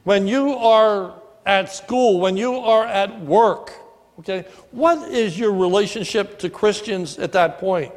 when 0.04 0.28
you 0.28 0.54
are 0.54 1.19
at 1.50 1.72
school, 1.72 2.20
when 2.20 2.36
you 2.36 2.54
are 2.60 2.86
at 2.86 3.22
work, 3.22 3.72
okay, 4.20 4.44
what 4.70 5.10
is 5.10 5.36
your 5.36 5.52
relationship 5.52 6.38
to 6.38 6.48
Christians 6.48 7.18
at 7.18 7.32
that 7.32 7.58
point? 7.58 7.92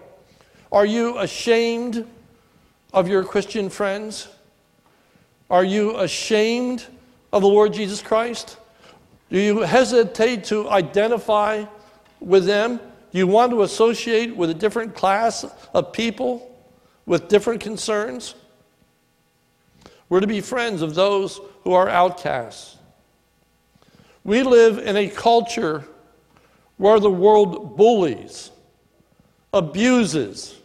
Are 0.72 0.88
you 0.88 1.19
ashamed 1.19 2.07
of 2.93 3.07
your 3.07 3.24
Christian 3.24 3.69
friends? 3.69 4.27
Are 5.51 5.63
you 5.63 5.98
ashamed 5.98 6.83
of 7.31 7.43
the 7.43 7.48
Lord 7.48 7.74
Jesus 7.74 8.01
Christ? 8.01 8.57
Do 9.29 9.39
you 9.39 9.60
hesitate 9.60 10.45
to 10.45 10.67
identify 10.67 11.65
with 12.19 12.45
them? 12.45 12.77
Do 13.12 13.17
you 13.19 13.27
want 13.27 13.51
to 13.51 13.62
associate 13.62 14.36
with 14.36 14.50
a 14.50 14.55
different 14.55 14.95
class 14.95 15.45
of 15.75 15.93
people 15.93 16.57
with 17.05 17.27
different 17.27 17.62
concerns? 17.62 18.33
We're 20.10 20.22
to 20.22 20.27
be 20.27 20.41
friends 20.41 20.81
of 20.81 20.95
those 20.95 21.39
who 21.63 21.74
are 21.74 21.88
outcasts. 21.88 22.77
We 24.23 24.43
live 24.43 24.77
in 24.79 24.95
a 24.95 25.09
culture 25.09 25.83
where 26.77 26.99
the 26.99 27.11
world 27.11 27.77
bullies, 27.77 28.51
abuses, 29.53 30.57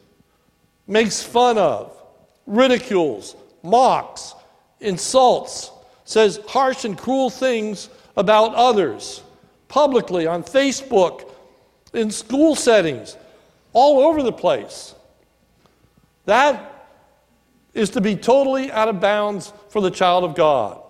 makes 0.87 1.23
fun 1.23 1.59
of, 1.59 1.93
ridicules, 2.47 3.37
mocks, 3.63 4.35
insults, 4.81 5.71
says 6.05 6.41
harsh 6.49 6.85
and 6.85 6.97
cruel 6.97 7.31
things 7.31 7.91
about 8.17 8.55
others 8.55 9.23
publicly 9.69 10.27
on 10.27 10.43
Facebook, 10.43 11.31
in 11.93 12.11
school 12.11 12.55
settings, 12.55 13.17
all 13.73 14.01
over 14.01 14.23
the 14.23 14.33
place. 14.33 14.95
That 16.25 16.97
is 17.75 17.91
to 17.91 18.01
be 18.01 18.17
totally 18.17 18.73
out 18.73 18.89
of 18.89 19.01
bounds 19.01 19.53
for 19.69 19.81
the 19.81 19.91
child 19.91 20.25
of 20.25 20.35
God. 20.35 20.83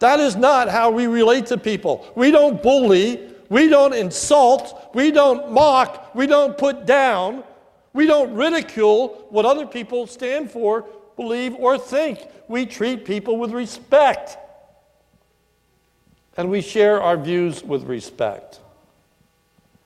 That 0.00 0.20
is 0.20 0.36
not 0.36 0.68
how 0.68 0.90
we 0.90 1.06
relate 1.06 1.46
to 1.46 1.56
people. 1.56 2.10
We 2.14 2.30
don't 2.30 2.62
bully, 2.62 3.32
we 3.48 3.68
don't 3.68 3.94
insult, 3.94 4.90
we 4.94 5.10
don't 5.10 5.52
mock, 5.52 6.14
we 6.14 6.26
don't 6.26 6.58
put 6.58 6.84
down. 6.84 7.44
We 7.92 8.06
don't 8.06 8.34
ridicule 8.34 9.26
what 9.30 9.44
other 9.44 9.66
people 9.66 10.06
stand 10.06 10.50
for, 10.50 10.86
believe, 11.16 11.54
or 11.56 11.76
think. 11.78 12.20
We 12.48 12.66
treat 12.66 13.04
people 13.04 13.36
with 13.36 13.50
respect. 13.50 14.38
And 16.36 16.50
we 16.50 16.60
share 16.60 17.02
our 17.02 17.16
views 17.16 17.62
with 17.64 17.84
respect. 17.84 18.60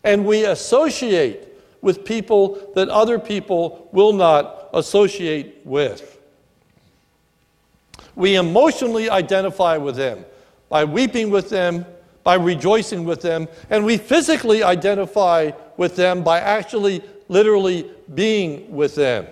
And 0.02 0.26
we 0.26 0.44
associate 0.44 1.48
with 1.80 2.04
people 2.04 2.72
that 2.74 2.88
other 2.88 3.18
people 3.18 3.88
will 3.92 4.12
not 4.12 4.68
associate 4.74 5.62
with. 5.64 6.13
We 8.16 8.36
emotionally 8.36 9.10
identify 9.10 9.76
with 9.76 9.96
them 9.96 10.24
by 10.68 10.84
weeping 10.84 11.30
with 11.30 11.50
them, 11.50 11.86
by 12.22 12.34
rejoicing 12.34 13.04
with 13.04 13.20
them, 13.20 13.48
and 13.70 13.84
we 13.84 13.96
physically 13.96 14.62
identify 14.62 15.50
with 15.76 15.94
them 15.94 16.22
by 16.22 16.40
actually 16.40 17.02
literally 17.28 17.90
being 18.12 18.74
with 18.74 18.94
them. 18.94 19.26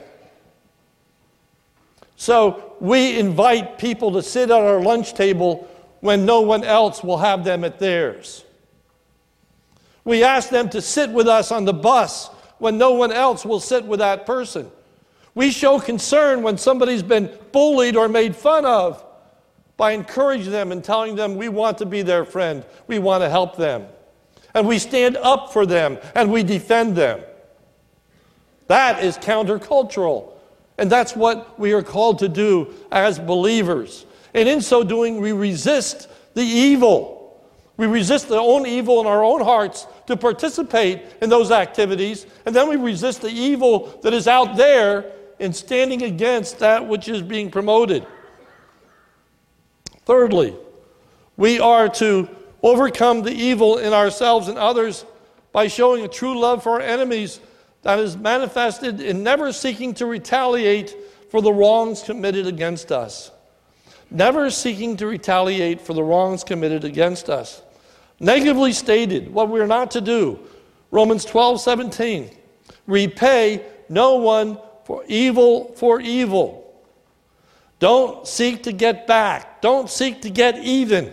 So 2.17 2.77
we 2.81 3.19
invite 3.19 3.79
people 3.79 4.13
to 4.13 4.23
sit 4.23 4.51
at 4.51 4.61
our 4.61 4.81
lunch 4.81 5.15
table 5.15 5.69
when 6.01 6.27
no 6.27 6.43
one 6.43 6.63
else 6.65 7.03
will 7.03 7.19
have 7.19 7.45
them 7.45 7.65
at 7.65 7.79
theirs. 7.79 8.45
We 10.05 10.23
ask 10.25 10.49
them 10.49 10.69
to 10.71 10.81
sit 10.81 11.11
with 11.11 11.29
us 11.29 11.51
on 11.51 11.65
the 11.65 11.73
bus 11.73 12.29
when 12.59 12.79
no 12.79 12.93
one 12.93 13.13
else 13.13 13.45
will 13.45 13.61
sit 13.61 13.85
with 13.85 14.01
that 14.01 14.27
person. 14.27 14.71
We 15.35 15.51
show 15.51 15.81
concern 15.81 16.43
when 16.43 16.59
somebody's 16.59 17.03
been 17.03 17.31
bullied 17.53 17.97
or 17.97 18.09
made 18.09 18.37
fun 18.37 18.67
of 18.67 19.05
by 19.77 19.93
encouraging 19.93 20.53
them 20.53 20.73
and 20.73 20.85
telling 20.85 21.17
them 21.17 21.37
we 21.37 21.49
want 21.49 21.79
to 21.79 21.87
be 21.87 22.03
their 22.03 22.25
friend, 22.25 22.65
we 22.87 22.99
want 22.99 23.23
to 23.23 23.31
help 23.31 23.57
them. 23.57 23.87
And 24.55 24.69
we 24.69 24.79
stand 24.79 25.17
up 25.17 25.53
for 25.53 25.65
them 25.65 25.99
and 26.15 26.31
we 26.31 26.43
defend 26.43 26.95
them. 26.97 27.21
That 28.67 29.03
is 29.03 29.17
countercultural. 29.17 30.33
And 30.77 30.91
that's 30.91 31.17
what 31.17 31.59
we 31.59 31.73
are 31.73 31.83
called 31.83 32.19
to 32.21 32.29
do 32.29 32.75
as 32.91 33.19
believers. 33.19 34.05
And 34.35 34.49
in 34.49 34.61
so 34.61 34.85
doing, 34.85 35.21
we 35.21 35.33
resist 35.33 36.09
the 36.35 36.43
evil. 36.43 37.41
We 37.77 37.87
resist 37.87 38.29
the 38.29 38.39
own 38.39 38.67
evil 38.67 39.01
in 39.01 39.07
our 39.07 39.25
own 39.25 39.41
hearts 39.41 39.87
to 40.07 40.17
participate 40.17 41.03
in 41.21 41.31
those 41.31 41.51
activities. 41.51 42.27
And 42.45 42.55
then 42.55 42.69
we 42.69 42.77
resist 42.77 43.23
the 43.23 43.31
evil 43.31 43.99
that 44.03 44.13
is 44.13 44.29
out 44.29 44.57
there 44.57 45.13
in 45.43 45.53
standing 45.53 46.03
against 46.03 46.61
that 46.61 46.87
which 46.87 47.09
is 47.09 47.21
being 47.21 47.51
promoted. 47.51 48.07
Thirdly, 50.05 50.55
we 51.37 51.59
are 51.59 51.89
to 51.89 52.29
overcome 52.63 53.23
the 53.23 53.33
evil 53.33 53.79
in 53.79 53.93
ourselves 53.93 54.47
and 54.47 54.57
others 54.57 55.05
by 55.51 55.67
showing 55.67 56.05
a 56.05 56.09
true 56.09 56.39
love 56.39 56.63
for 56.63 56.75
our 56.75 56.81
enemies 56.81 57.41
that 57.83 57.99
is 57.99 58.17
manifested 58.17 59.01
in 59.01 59.25
never 59.25 59.53
seeking 59.53 59.93
to 59.95 60.07
retaliate 60.07 60.97
for 61.29 61.43
the 61.43 61.53
wrongs 61.53 62.05
committed 62.05 62.47
against 62.47 62.93
us. 62.93 63.33
Never 64.13 64.49
seeking 64.49 64.97
to 64.99 65.09
retaliate 65.09 65.81
for 65.81 65.93
the 65.93 66.05
wrongs 66.05 66.45
committed 66.45 66.85
against 66.85 67.29
us. 67.29 67.63
Negatively 68.21 68.73
stated, 68.73 69.35
what 69.35 69.49
we're 69.49 69.67
not 69.67 69.91
to 69.91 70.01
do. 70.01 70.39
Romans 70.93 71.25
12, 71.25 71.61
17. 71.61 72.31
Repay 72.87 73.65
no 73.89 74.17
one 74.17 74.57
for 74.85 75.05
evil 75.07 75.73
for 75.77 76.01
evil. 76.01 76.59
Don't 77.79 78.27
seek 78.29 78.63
to 78.65 78.73
get 78.73 79.07
back. 79.07 79.61
Don't 79.61 79.91
seek 79.91 80.23
to 80.23 80.31
get 80.31 80.59
even. 80.59 81.13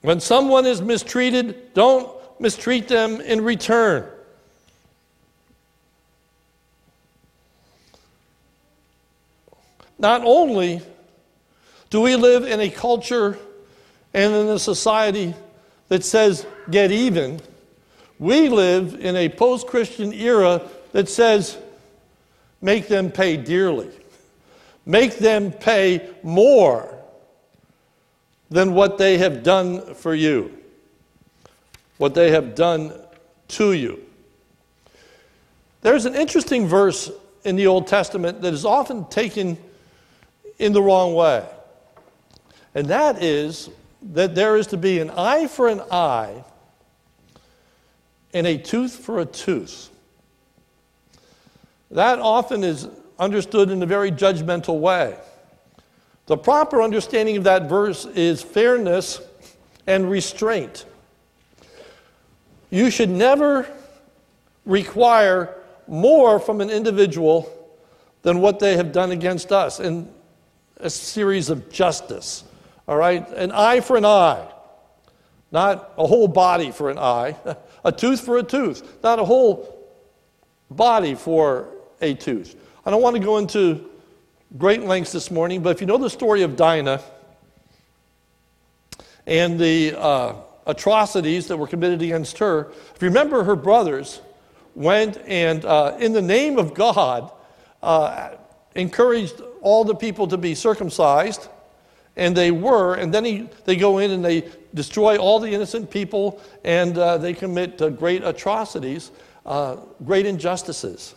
When 0.00 0.20
someone 0.20 0.64
is 0.64 0.80
mistreated, 0.80 1.74
don't 1.74 2.10
mistreat 2.40 2.88
them 2.88 3.20
in 3.20 3.44
return. 3.44 4.08
Not 9.98 10.22
only 10.24 10.80
do 11.90 12.00
we 12.00 12.16
live 12.16 12.44
in 12.44 12.60
a 12.60 12.70
culture 12.70 13.36
and 14.14 14.34
in 14.34 14.48
a 14.48 14.58
society 14.58 15.34
that 15.88 16.04
says 16.04 16.46
get 16.70 16.90
even, 16.90 17.40
we 18.20 18.48
live 18.48 18.94
in 19.00 19.16
a 19.16 19.28
post 19.28 19.66
Christian 19.66 20.12
era 20.12 20.62
that 20.92 21.08
says 21.08 21.58
make 22.62 22.86
them 22.86 23.10
pay 23.10 23.36
dearly, 23.36 23.90
make 24.86 25.18
them 25.18 25.50
pay 25.50 26.08
more. 26.22 26.96
than 28.50 28.74
what 28.74 28.98
they 28.98 29.18
have 29.18 29.42
done 29.42 29.94
for 29.94 30.14
you, 30.14 30.56
what 31.98 32.14
they 32.14 32.32
have 32.32 32.54
done 32.54 32.92
to 33.46 33.72
you. 33.72 34.04
There's 35.82 36.04
an 36.04 36.14
interesting 36.14 36.66
verse 36.66 37.10
in 37.44 37.56
the 37.56 37.68
Old 37.68 37.86
Testament 37.86 38.42
that 38.42 38.52
is 38.52 38.64
often 38.64 39.06
taken 39.06 39.56
in 40.58 40.72
the 40.72 40.82
wrong 40.82 41.14
way. 41.14 41.46
And 42.74 42.88
that 42.88 43.22
is 43.22 43.70
that 44.02 44.34
there 44.34 44.56
is 44.56 44.66
to 44.68 44.76
be 44.76 44.98
an 44.98 45.10
eye 45.10 45.46
for 45.46 45.68
an 45.68 45.80
eye 45.90 46.44
and 48.32 48.46
a 48.46 48.56
tooth 48.56 48.96
for 48.96 49.20
a 49.20 49.24
tooth. 49.26 49.90
That 51.90 52.18
often 52.18 52.62
is 52.62 52.88
understood 53.18 53.70
in 53.70 53.82
a 53.82 53.86
very 53.86 54.12
judgmental 54.12 54.80
way. 54.80 55.16
The 56.26 56.36
proper 56.36 56.80
understanding 56.80 57.36
of 57.36 57.44
that 57.44 57.68
verse 57.68 58.06
is 58.06 58.40
fairness 58.42 59.20
and 59.86 60.08
restraint. 60.08 60.84
You 62.70 62.90
should 62.90 63.10
never 63.10 63.68
require 64.64 65.56
more 65.88 66.38
from 66.38 66.60
an 66.60 66.70
individual 66.70 67.52
than 68.22 68.40
what 68.40 68.60
they 68.60 68.76
have 68.76 68.92
done 68.92 69.10
against 69.10 69.50
us 69.50 69.80
in 69.80 70.08
a 70.76 70.88
series 70.88 71.50
of 71.50 71.70
justice. 71.70 72.44
All 72.86 72.96
right? 72.96 73.28
An 73.30 73.50
eye 73.50 73.80
for 73.80 73.96
an 73.96 74.04
eye, 74.04 74.46
not 75.50 75.92
a 75.98 76.06
whole 76.06 76.28
body 76.28 76.70
for 76.70 76.90
an 76.90 76.98
eye, 76.98 77.36
a 77.84 77.92
tooth 77.92 78.20
for 78.20 78.38
a 78.38 78.42
tooth, 78.42 79.02
not 79.02 79.18
a 79.18 79.24
whole 79.24 79.76
body 80.70 81.14
for 81.14 81.68
a 82.00 82.14
tooth. 82.14 82.56
I 82.84 82.90
don't 82.90 83.02
want 83.02 83.16
to 83.16 83.22
go 83.22 83.38
into 83.38 83.88
great 84.58 84.82
lengths 84.82 85.12
this 85.12 85.30
morning, 85.30 85.62
but 85.62 85.70
if 85.70 85.80
you 85.80 85.86
know 85.86 85.98
the 85.98 86.10
story 86.10 86.42
of 86.42 86.56
Dinah 86.56 87.02
and 89.26 89.58
the 89.58 89.94
uh, 89.96 90.34
atrocities 90.66 91.46
that 91.48 91.56
were 91.56 91.66
committed 91.66 92.02
against 92.02 92.38
her, 92.38 92.70
if 92.94 93.02
you 93.02 93.08
remember 93.08 93.44
her 93.44 93.56
brothers 93.56 94.20
went 94.74 95.18
and, 95.26 95.64
uh, 95.64 95.96
in 95.98 96.12
the 96.12 96.22
name 96.22 96.58
of 96.58 96.74
God, 96.74 97.30
uh, 97.82 98.30
encouraged 98.74 99.40
all 99.62 99.84
the 99.84 99.94
people 99.94 100.26
to 100.28 100.36
be 100.36 100.54
circumcised, 100.54 101.48
and 102.16 102.36
they 102.36 102.50
were, 102.50 102.94
and 102.94 103.12
then 103.12 103.24
he, 103.24 103.48
they 103.64 103.76
go 103.76 103.98
in 103.98 104.10
and 104.10 104.24
they 104.24 104.48
destroy 104.74 105.16
all 105.16 105.38
the 105.38 105.50
innocent 105.50 105.90
people, 105.90 106.40
and 106.64 106.96
uh, 106.96 107.18
they 107.18 107.32
commit 107.32 107.80
uh, 107.80 107.90
great 107.90 108.24
atrocities, 108.24 109.10
uh, 109.46 109.76
great 110.04 110.26
injustices. 110.26 111.14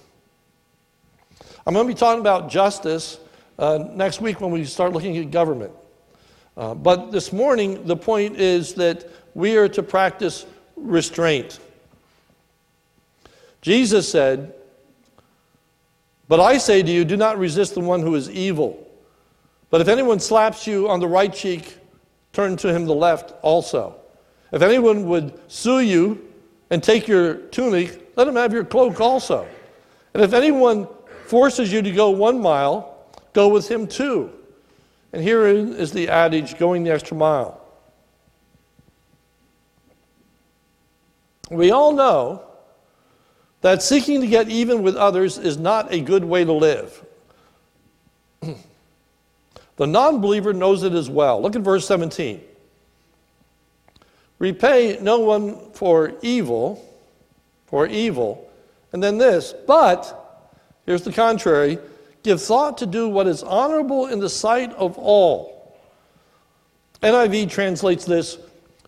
I'm 1.65 1.73
going 1.73 1.87
to 1.87 1.93
be 1.93 1.97
talking 1.97 2.19
about 2.19 2.49
justice 2.49 3.19
uh, 3.57 3.85
next 3.93 4.21
week 4.21 4.41
when 4.41 4.51
we 4.51 4.65
start 4.65 4.93
looking 4.93 5.17
at 5.17 5.31
government. 5.31 5.71
Uh, 6.55 6.73
but 6.73 7.11
this 7.11 7.31
morning, 7.31 7.85
the 7.85 7.95
point 7.95 8.37
is 8.37 8.73
that 8.75 9.09
we 9.33 9.57
are 9.57 9.67
to 9.69 9.81
practice 9.81 10.45
restraint. 10.75 11.59
Jesus 13.61 14.11
said, 14.11 14.53
But 16.27 16.39
I 16.39 16.57
say 16.57 16.83
to 16.83 16.91
you, 16.91 17.05
do 17.05 17.17
not 17.17 17.39
resist 17.39 17.75
the 17.75 17.79
one 17.79 18.01
who 18.01 18.13
is 18.15 18.29
evil. 18.29 18.79
But 19.69 19.81
if 19.81 19.87
anyone 19.87 20.19
slaps 20.19 20.67
you 20.67 20.89
on 20.89 20.99
the 20.99 21.07
right 21.07 21.33
cheek, 21.33 21.77
turn 22.33 22.57
to 22.57 22.73
him 22.73 22.85
the 22.85 22.95
left 22.95 23.33
also. 23.41 23.95
If 24.51 24.61
anyone 24.61 25.07
would 25.07 25.39
sue 25.51 25.79
you 25.79 26.33
and 26.69 26.83
take 26.83 27.07
your 27.07 27.35
tunic, 27.35 28.11
let 28.15 28.27
him 28.27 28.35
have 28.35 28.51
your 28.51 28.65
cloak 28.65 28.99
also. 28.99 29.47
And 30.13 30.21
if 30.21 30.33
anyone 30.33 30.87
forces 31.25 31.71
you 31.71 31.81
to 31.81 31.91
go 31.91 32.09
one 32.09 32.41
mile, 32.41 33.07
go 33.33 33.47
with 33.47 33.69
him 33.69 33.87
two. 33.87 34.31
And 35.11 35.23
here 35.23 35.45
is 35.45 35.91
the 35.91 36.09
adage 36.09 36.57
going 36.57 36.83
the 36.83 36.91
extra 36.91 37.15
mile. 37.15 37.61
We 41.49 41.71
all 41.71 41.93
know 41.93 42.43
that 43.61 43.83
seeking 43.83 44.21
to 44.21 44.27
get 44.27 44.49
even 44.49 44.81
with 44.81 44.95
others 44.95 45.37
is 45.37 45.57
not 45.57 45.93
a 45.93 46.01
good 46.01 46.23
way 46.25 46.43
to 46.43 46.51
live. 46.51 47.05
The 49.77 49.87
non 49.87 50.21
believer 50.21 50.53
knows 50.53 50.83
it 50.83 50.93
as 50.93 51.09
well. 51.09 51.41
Look 51.41 51.55
at 51.55 51.61
verse 51.61 51.87
17. 51.87 52.41
Repay 54.39 54.99
no 55.01 55.19
one 55.19 55.71
for 55.71 56.13
evil, 56.21 56.83
for 57.67 57.87
evil. 57.87 58.49
And 58.91 59.01
then 59.01 59.17
this, 59.17 59.53
but 59.65 60.23
Here's 60.85 61.03
the 61.03 61.11
contrary 61.13 61.79
give 62.23 62.41
thought 62.41 62.77
to 62.77 62.85
do 62.85 63.09
what 63.09 63.27
is 63.27 63.43
honorable 63.43 64.07
in 64.07 64.19
the 64.19 64.29
sight 64.29 64.71
of 64.73 64.97
all. 64.97 65.77
NIV 67.01 67.49
translates 67.49 68.05
this 68.05 68.37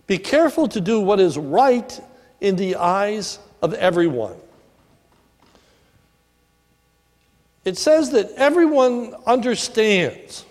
be 0.07 0.17
careful 0.17 0.67
to 0.69 0.79
do 0.79 1.01
what 1.01 1.19
is 1.19 1.37
right 1.37 1.99
in 2.39 2.55
the 2.55 2.75
eyes 2.75 3.39
of 3.61 3.73
everyone. 3.73 4.35
It 7.65 7.77
says 7.77 8.11
that 8.11 8.31
everyone 8.35 9.15
understands 9.25 10.45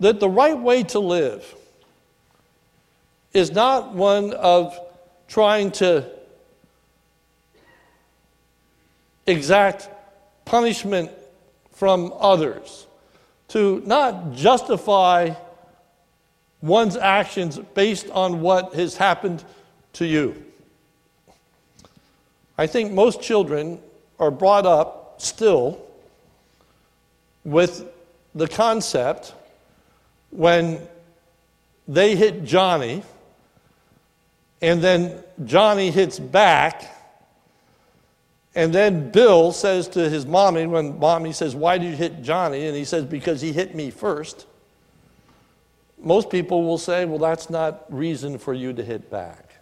that 0.00 0.20
the 0.20 0.28
right 0.28 0.58
way 0.58 0.82
to 0.84 0.98
live 0.98 1.54
is 3.32 3.50
not 3.50 3.94
one 3.94 4.32
of 4.32 4.78
trying 5.28 5.70
to 5.72 6.08
exact 9.26 9.88
punishment 10.44 11.10
from 11.72 12.12
others, 12.20 12.86
to 13.48 13.82
not 13.86 14.32
justify 14.34 15.34
one's 16.60 16.96
actions 16.96 17.58
based 17.74 18.08
on 18.10 18.40
what 18.40 18.74
has 18.74 18.96
happened 18.96 19.44
to 19.94 20.06
you. 20.06 20.44
I 22.56 22.66
think 22.66 22.92
most 22.92 23.20
children 23.20 23.80
are 24.18 24.30
brought 24.30 24.64
up 24.64 25.16
still 25.18 25.80
with 27.44 27.84
the 28.34 28.48
concept 28.48 29.34
when 30.34 30.80
they 31.86 32.16
hit 32.16 32.44
Johnny 32.44 33.02
and 34.60 34.82
then 34.82 35.22
Johnny 35.44 35.90
hits 35.90 36.18
back 36.18 36.90
and 38.56 38.72
then 38.72 39.10
Bill 39.10 39.52
says 39.52 39.88
to 39.88 40.08
his 40.08 40.26
mommy, 40.26 40.66
when 40.66 40.98
mommy 40.98 41.32
says, 41.32 41.54
Why 41.54 41.78
did 41.78 41.90
you 41.90 41.96
hit 41.96 42.22
Johnny? 42.22 42.66
And 42.66 42.76
he 42.76 42.84
says, 42.84 43.04
Because 43.04 43.40
he 43.40 43.52
hit 43.52 43.74
me 43.74 43.90
first. 43.90 44.46
Most 45.98 46.30
people 46.30 46.64
will 46.64 46.78
say, 46.78 47.04
Well, 47.04 47.18
that's 47.18 47.50
not 47.50 47.84
reason 47.92 48.38
for 48.38 48.54
you 48.54 48.72
to 48.72 48.84
hit 48.84 49.10
back. 49.10 49.56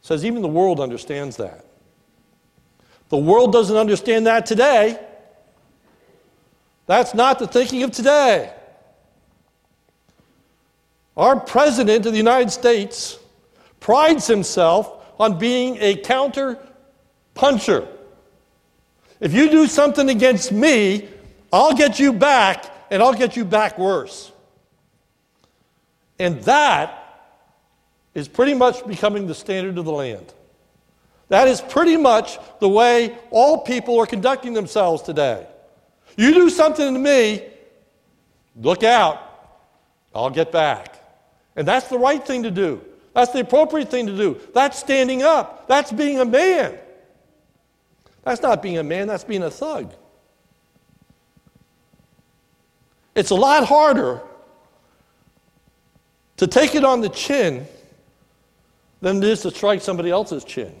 Says 0.00 0.24
even 0.24 0.42
the 0.42 0.48
world 0.48 0.80
understands 0.80 1.36
that. 1.38 1.64
The 3.08 3.16
world 3.18 3.52
doesn't 3.52 3.76
understand 3.76 4.26
that 4.26 4.46
today. 4.46 4.98
That's 6.86 7.14
not 7.14 7.38
the 7.38 7.46
thinking 7.46 7.82
of 7.82 7.92
today. 7.92 8.52
Our 11.16 11.38
president 11.38 12.06
of 12.06 12.12
the 12.12 12.18
United 12.18 12.50
States 12.50 13.18
prides 13.80 14.26
himself 14.26 14.90
on 15.18 15.38
being 15.38 15.76
a 15.80 15.96
counter 15.96 16.58
puncher. 17.34 17.86
If 19.20 19.32
you 19.32 19.48
do 19.50 19.66
something 19.66 20.10
against 20.10 20.52
me, 20.52 21.08
I'll 21.52 21.74
get 21.74 22.00
you 22.00 22.12
back, 22.12 22.64
and 22.90 23.02
I'll 23.02 23.14
get 23.14 23.36
you 23.36 23.44
back 23.44 23.78
worse. 23.78 24.32
And 26.18 26.42
that 26.42 27.00
is 28.12 28.28
pretty 28.28 28.54
much 28.54 28.86
becoming 28.86 29.26
the 29.26 29.34
standard 29.34 29.78
of 29.78 29.84
the 29.84 29.92
land. 29.92 30.32
That 31.28 31.48
is 31.48 31.60
pretty 31.60 31.96
much 31.96 32.38
the 32.60 32.68
way 32.68 33.16
all 33.30 33.58
people 33.58 33.98
are 34.00 34.06
conducting 34.06 34.52
themselves 34.52 35.02
today. 35.02 35.46
You 36.16 36.32
do 36.32 36.50
something 36.50 36.94
to 36.94 37.00
me, 37.00 37.42
look 38.56 38.82
out, 38.82 39.20
I'll 40.14 40.30
get 40.30 40.52
back. 40.52 41.00
And 41.56 41.66
that's 41.66 41.88
the 41.88 41.98
right 41.98 42.24
thing 42.24 42.44
to 42.44 42.50
do. 42.50 42.80
That's 43.14 43.32
the 43.32 43.40
appropriate 43.40 43.90
thing 43.90 44.06
to 44.06 44.16
do. 44.16 44.40
That's 44.52 44.78
standing 44.78 45.22
up. 45.22 45.68
That's 45.68 45.92
being 45.92 46.18
a 46.18 46.24
man. 46.24 46.78
That's 48.24 48.42
not 48.42 48.62
being 48.62 48.78
a 48.78 48.82
man, 48.82 49.06
that's 49.06 49.24
being 49.24 49.42
a 49.42 49.50
thug. 49.50 49.92
It's 53.14 53.30
a 53.30 53.34
lot 53.34 53.64
harder 53.66 54.20
to 56.38 56.46
take 56.46 56.74
it 56.74 56.84
on 56.84 57.00
the 57.00 57.08
chin 57.08 57.66
than 59.00 59.18
it 59.18 59.24
is 59.24 59.42
to 59.42 59.50
strike 59.50 59.82
somebody 59.82 60.10
else's 60.10 60.42
chin. 60.42 60.74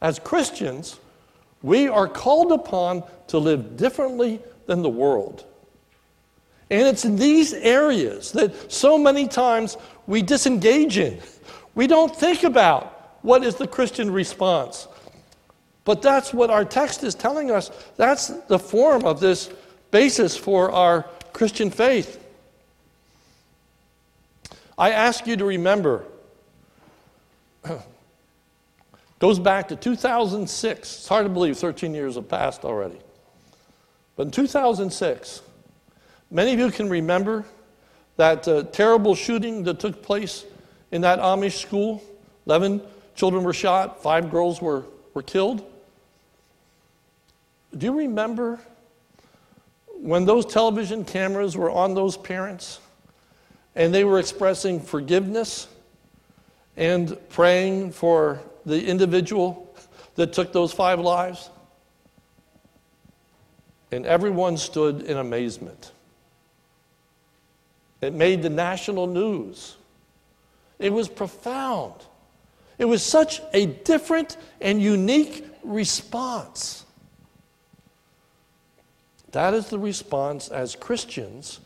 As 0.00 0.18
Christians, 0.18 0.98
we 1.66 1.88
are 1.88 2.06
called 2.06 2.52
upon 2.52 3.02
to 3.26 3.38
live 3.38 3.76
differently 3.76 4.40
than 4.66 4.82
the 4.82 4.88
world. 4.88 5.44
And 6.70 6.86
it's 6.86 7.04
in 7.04 7.16
these 7.16 7.52
areas 7.52 8.30
that 8.32 8.70
so 8.72 8.96
many 8.96 9.26
times 9.26 9.76
we 10.06 10.22
disengage 10.22 10.96
in. 10.96 11.20
We 11.74 11.88
don't 11.88 12.14
think 12.14 12.44
about 12.44 13.18
what 13.22 13.42
is 13.42 13.56
the 13.56 13.66
Christian 13.66 14.12
response. 14.12 14.86
But 15.84 16.02
that's 16.02 16.32
what 16.32 16.50
our 16.50 16.64
text 16.64 17.02
is 17.02 17.16
telling 17.16 17.50
us. 17.50 17.72
That's 17.96 18.28
the 18.28 18.60
form 18.60 19.04
of 19.04 19.18
this 19.18 19.50
basis 19.90 20.36
for 20.36 20.70
our 20.70 21.02
Christian 21.32 21.70
faith. 21.70 22.24
I 24.78 24.92
ask 24.92 25.26
you 25.26 25.36
to 25.36 25.44
remember, 25.44 26.04
goes 29.18 29.38
back 29.38 29.68
to 29.68 29.76
2006. 29.76 30.78
It's 30.78 31.08
hard 31.08 31.24
to 31.24 31.30
believe 31.30 31.56
13 31.56 31.94
years 31.94 32.16
have 32.16 32.28
passed 32.28 32.64
already. 32.64 32.98
But 34.16 34.26
in 34.26 34.30
2006, 34.32 35.42
many 36.30 36.52
of 36.52 36.58
you 36.58 36.70
can 36.70 36.88
remember 36.88 37.44
that 38.16 38.48
uh, 38.48 38.62
terrible 38.64 39.14
shooting 39.14 39.64
that 39.64 39.78
took 39.78 40.02
place 40.02 40.44
in 40.90 41.02
that 41.02 41.18
Amish 41.18 41.60
school. 41.60 42.02
11 42.46 42.80
children 43.14 43.44
were 43.44 43.52
shot, 43.52 44.02
five 44.02 44.30
girls 44.30 44.60
were, 44.60 44.84
were 45.14 45.22
killed. 45.22 45.64
Do 47.76 47.86
you 47.86 47.98
remember 47.98 48.60
when 49.98 50.24
those 50.24 50.46
television 50.46 51.04
cameras 51.04 51.56
were 51.56 51.70
on 51.70 51.94
those 51.94 52.16
parents 52.16 52.80
and 53.74 53.92
they 53.92 54.04
were 54.04 54.18
expressing 54.18 54.80
forgiveness 54.80 55.68
and 56.76 57.16
praying 57.28 57.92
for 57.92 58.40
the 58.66 58.84
individual 58.84 59.74
that 60.16 60.34
took 60.34 60.52
those 60.52 60.72
five 60.72 61.00
lives? 61.00 61.48
And 63.92 64.04
everyone 64.04 64.58
stood 64.58 65.02
in 65.02 65.16
amazement. 65.16 65.92
It 68.02 68.12
made 68.12 68.42
the 68.42 68.50
national 68.50 69.06
news. 69.06 69.76
It 70.78 70.92
was 70.92 71.08
profound. 71.08 71.94
It 72.78 72.84
was 72.84 73.02
such 73.02 73.40
a 73.54 73.66
different 73.66 74.36
and 74.60 74.82
unique 74.82 75.46
response. 75.62 76.84
That 79.32 79.54
is 79.54 79.68
the 79.68 79.78
response 79.78 80.48
as 80.48 80.76
Christians 80.76 81.60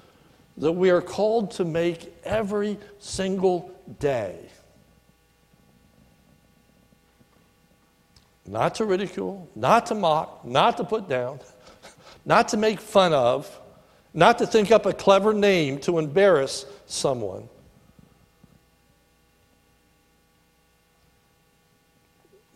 that 0.56 0.72
we 0.72 0.90
are 0.90 1.02
called 1.02 1.52
to 1.52 1.64
make 1.64 2.12
every 2.24 2.78
single 2.98 3.70
day. 3.98 4.38
Not 8.50 8.74
to 8.76 8.84
ridicule, 8.84 9.48
not 9.54 9.86
to 9.86 9.94
mock, 9.94 10.44
not 10.44 10.76
to 10.78 10.84
put 10.84 11.08
down, 11.08 11.40
not 12.24 12.48
to 12.48 12.56
make 12.56 12.80
fun 12.80 13.12
of, 13.12 13.48
not 14.12 14.38
to 14.38 14.46
think 14.46 14.70
up 14.70 14.86
a 14.86 14.92
clever 14.92 15.32
name 15.32 15.78
to 15.80 15.98
embarrass 15.98 16.66
someone. 16.86 17.48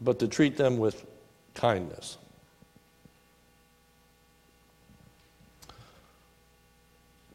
But 0.00 0.18
to 0.18 0.28
treat 0.28 0.56
them 0.56 0.78
with 0.78 1.06
kindness. 1.54 2.18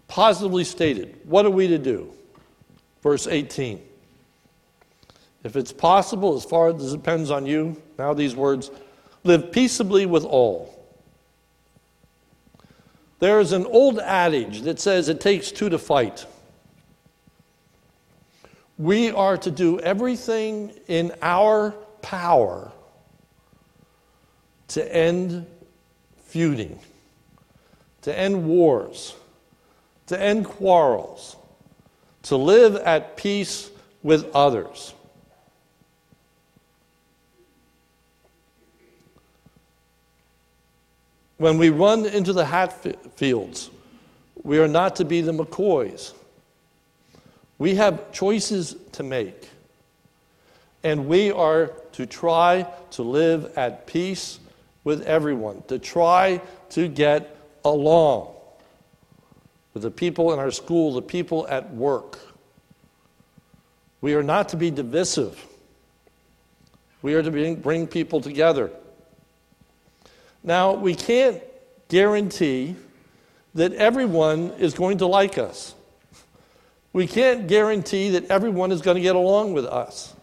positively 0.09 0.65
stated. 0.65 1.17
What 1.23 1.45
are 1.45 1.49
we 1.49 1.69
to 1.69 1.77
do? 1.77 2.11
Verse 3.01 3.25
18. 3.25 3.81
If 5.43 5.55
it's 5.55 5.71
possible, 5.71 6.35
as 6.35 6.43
far 6.43 6.69
as 6.69 6.93
it 6.93 6.97
depends 6.97 7.31
on 7.31 7.45
you, 7.45 7.81
now 7.97 8.13
these 8.13 8.35
words 8.35 8.71
live 9.23 9.51
peaceably 9.51 10.05
with 10.05 10.25
all. 10.25 10.75
There 13.19 13.39
is 13.39 13.51
an 13.51 13.65
old 13.65 13.99
adage 13.99 14.61
that 14.61 14.79
says 14.79 15.09
it 15.09 15.19
takes 15.19 15.51
two 15.51 15.69
to 15.69 15.77
fight. 15.77 16.25
We 18.77 19.11
are 19.11 19.37
to 19.37 19.51
do 19.51 19.79
everything 19.79 20.71
in 20.87 21.13
our 21.21 21.71
power 22.01 22.71
to 24.69 24.95
end 24.95 25.45
feuding, 26.25 26.79
to 28.03 28.17
end 28.17 28.45
wars, 28.45 29.15
to 30.07 30.19
end 30.19 30.45
quarrels, 30.45 31.35
to 32.23 32.37
live 32.37 32.75
at 32.77 33.17
peace 33.17 33.69
with 34.01 34.33
others. 34.33 34.93
When 41.39 41.57
we 41.57 41.69
run 41.69 42.05
into 42.05 42.33
the 42.33 42.43
Hatfields, 42.43 43.71
we 44.43 44.59
are 44.59 44.67
not 44.67 44.97
to 44.97 45.05
be 45.05 45.21
the 45.21 45.31
McCoys. 45.31 46.13
We 47.57 47.75
have 47.75 48.11
choices 48.11 48.75
to 48.91 49.03
make. 49.03 49.47
And 50.83 51.07
we 51.07 51.31
are 51.31 51.71
to 51.93 52.05
try 52.05 52.67
to 52.91 53.03
live 53.03 53.57
at 53.57 53.87
peace 53.87 54.39
with 54.83 55.01
everyone, 55.03 55.63
to 55.69 55.79
try 55.79 56.41
to 56.71 56.89
get 56.89 57.37
along 57.63 58.33
with 59.73 59.83
the 59.83 59.91
people 59.91 60.33
in 60.33 60.39
our 60.39 60.51
school, 60.51 60.93
the 60.93 61.01
people 61.01 61.47
at 61.47 61.73
work. 61.73 62.19
We 64.01 64.13
are 64.13 64.23
not 64.23 64.49
to 64.49 64.57
be 64.57 64.71
divisive. 64.71 65.45
We 67.01 67.13
are 67.13 67.23
to 67.23 67.31
bring, 67.31 67.55
bring 67.55 67.87
people 67.87 68.19
together. 68.19 68.71
Now, 70.43 70.73
we 70.73 70.95
can't 70.95 71.41
guarantee 71.87 72.75
that 73.55 73.73
everyone 73.73 74.51
is 74.59 74.73
going 74.73 74.99
to 74.99 75.05
like 75.05 75.37
us. 75.37 75.75
We 76.93 77.07
can't 77.07 77.47
guarantee 77.47 78.11
that 78.11 78.29
everyone 78.31 78.71
is 78.71 78.81
going 78.81 78.95
to 78.95 79.01
get 79.01 79.15
along 79.15 79.53
with 79.53 79.65
us. 79.65 80.15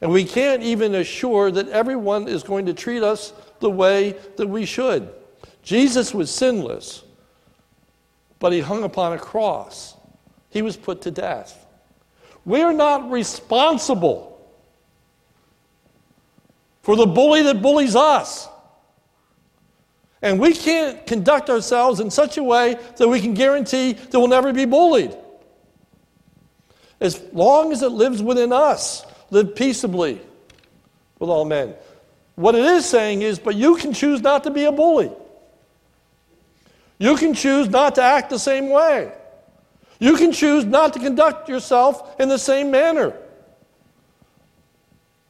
And 0.00 0.10
we 0.12 0.24
can't 0.24 0.62
even 0.62 0.94
assure 0.94 1.50
that 1.50 1.68
everyone 1.68 2.28
is 2.28 2.42
going 2.42 2.66
to 2.66 2.74
treat 2.74 3.02
us 3.02 3.32
the 3.60 3.70
way 3.70 4.16
that 4.36 4.46
we 4.46 4.64
should. 4.64 5.08
Jesus 5.62 6.14
was 6.14 6.30
sinless 6.30 7.02
but 8.38 8.52
he 8.52 8.60
hung 8.60 8.84
upon 8.84 9.12
a 9.12 9.18
cross. 9.18 9.96
He 10.50 10.62
was 10.62 10.76
put 10.76 11.02
to 11.02 11.10
death. 11.10 11.66
We're 12.44 12.72
not 12.72 13.10
responsible 13.10 14.26
for 16.82 16.96
the 16.96 17.06
bully 17.06 17.42
that 17.42 17.60
bullies 17.60 17.96
us. 17.96 18.48
And 20.20 20.40
we 20.40 20.52
can't 20.52 21.06
conduct 21.06 21.48
ourselves 21.48 22.00
in 22.00 22.10
such 22.10 22.38
a 22.38 22.42
way 22.42 22.76
that 22.96 23.08
we 23.08 23.20
can 23.20 23.34
guarantee 23.34 23.92
that 23.92 24.18
we'll 24.18 24.28
never 24.28 24.52
be 24.52 24.64
bullied. 24.64 25.16
As 27.00 27.22
long 27.32 27.72
as 27.72 27.82
it 27.82 27.92
lives 27.92 28.22
within 28.22 28.52
us, 28.52 29.06
live 29.30 29.54
peaceably 29.54 30.20
with 31.18 31.30
all 31.30 31.44
men. 31.44 31.74
What 32.34 32.54
it 32.54 32.64
is 32.64 32.84
saying 32.86 33.22
is, 33.22 33.38
but 33.38 33.54
you 33.54 33.76
can 33.76 33.92
choose 33.92 34.20
not 34.20 34.44
to 34.44 34.50
be 34.50 34.64
a 34.64 34.72
bully. 34.72 35.10
You 36.98 37.16
can 37.16 37.34
choose 37.34 37.68
not 37.68 37.94
to 37.96 38.02
act 38.02 38.30
the 38.30 38.38
same 38.38 38.70
way. 38.70 39.12
You 40.00 40.16
can 40.16 40.32
choose 40.32 40.64
not 40.64 40.92
to 40.94 40.98
conduct 40.98 41.48
yourself 41.48 42.20
in 42.20 42.28
the 42.28 42.38
same 42.38 42.70
manner. 42.70 43.14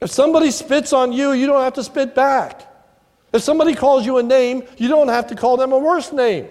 If 0.01 0.11
somebody 0.11 0.51
spits 0.51 0.93
on 0.93 1.13
you, 1.13 1.33
you 1.33 1.47
don't 1.47 1.63
have 1.63 1.75
to 1.75 1.83
spit 1.83 2.15
back. 2.15 2.68
If 3.33 3.43
somebody 3.43 3.75
calls 3.75 4.07
you 4.07 4.19
a 4.19 4.23
name, 4.23 4.65
you 4.79 4.89
don't 4.89 5.09
have 5.09 5.27
to 5.29 5.35
call 5.35 5.57
them 5.57 5.73
a 5.73 5.79
worse 5.79 6.13
name. 6.13 6.49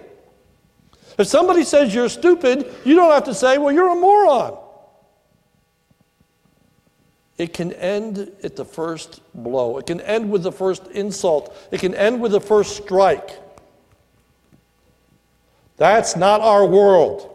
If 1.18 1.26
somebody 1.26 1.64
says 1.64 1.92
you're 1.92 2.08
stupid, 2.08 2.72
you 2.84 2.94
don't 2.94 3.10
have 3.10 3.24
to 3.24 3.34
say, 3.34 3.58
well, 3.58 3.74
you're 3.74 3.90
a 3.90 3.96
moron. 3.96 4.56
It 7.36 7.52
can 7.52 7.72
end 7.72 8.32
at 8.42 8.56
the 8.56 8.64
first 8.64 9.20
blow. 9.34 9.78
It 9.78 9.86
can 9.86 10.00
end 10.00 10.30
with 10.30 10.42
the 10.42 10.52
first 10.52 10.86
insult. 10.88 11.56
It 11.70 11.80
can 11.80 11.94
end 11.94 12.20
with 12.20 12.32
the 12.32 12.40
first 12.40 12.76
strike. 12.76 13.30
That's 15.76 16.16
not 16.16 16.40
our 16.40 16.66
world. 16.66 17.34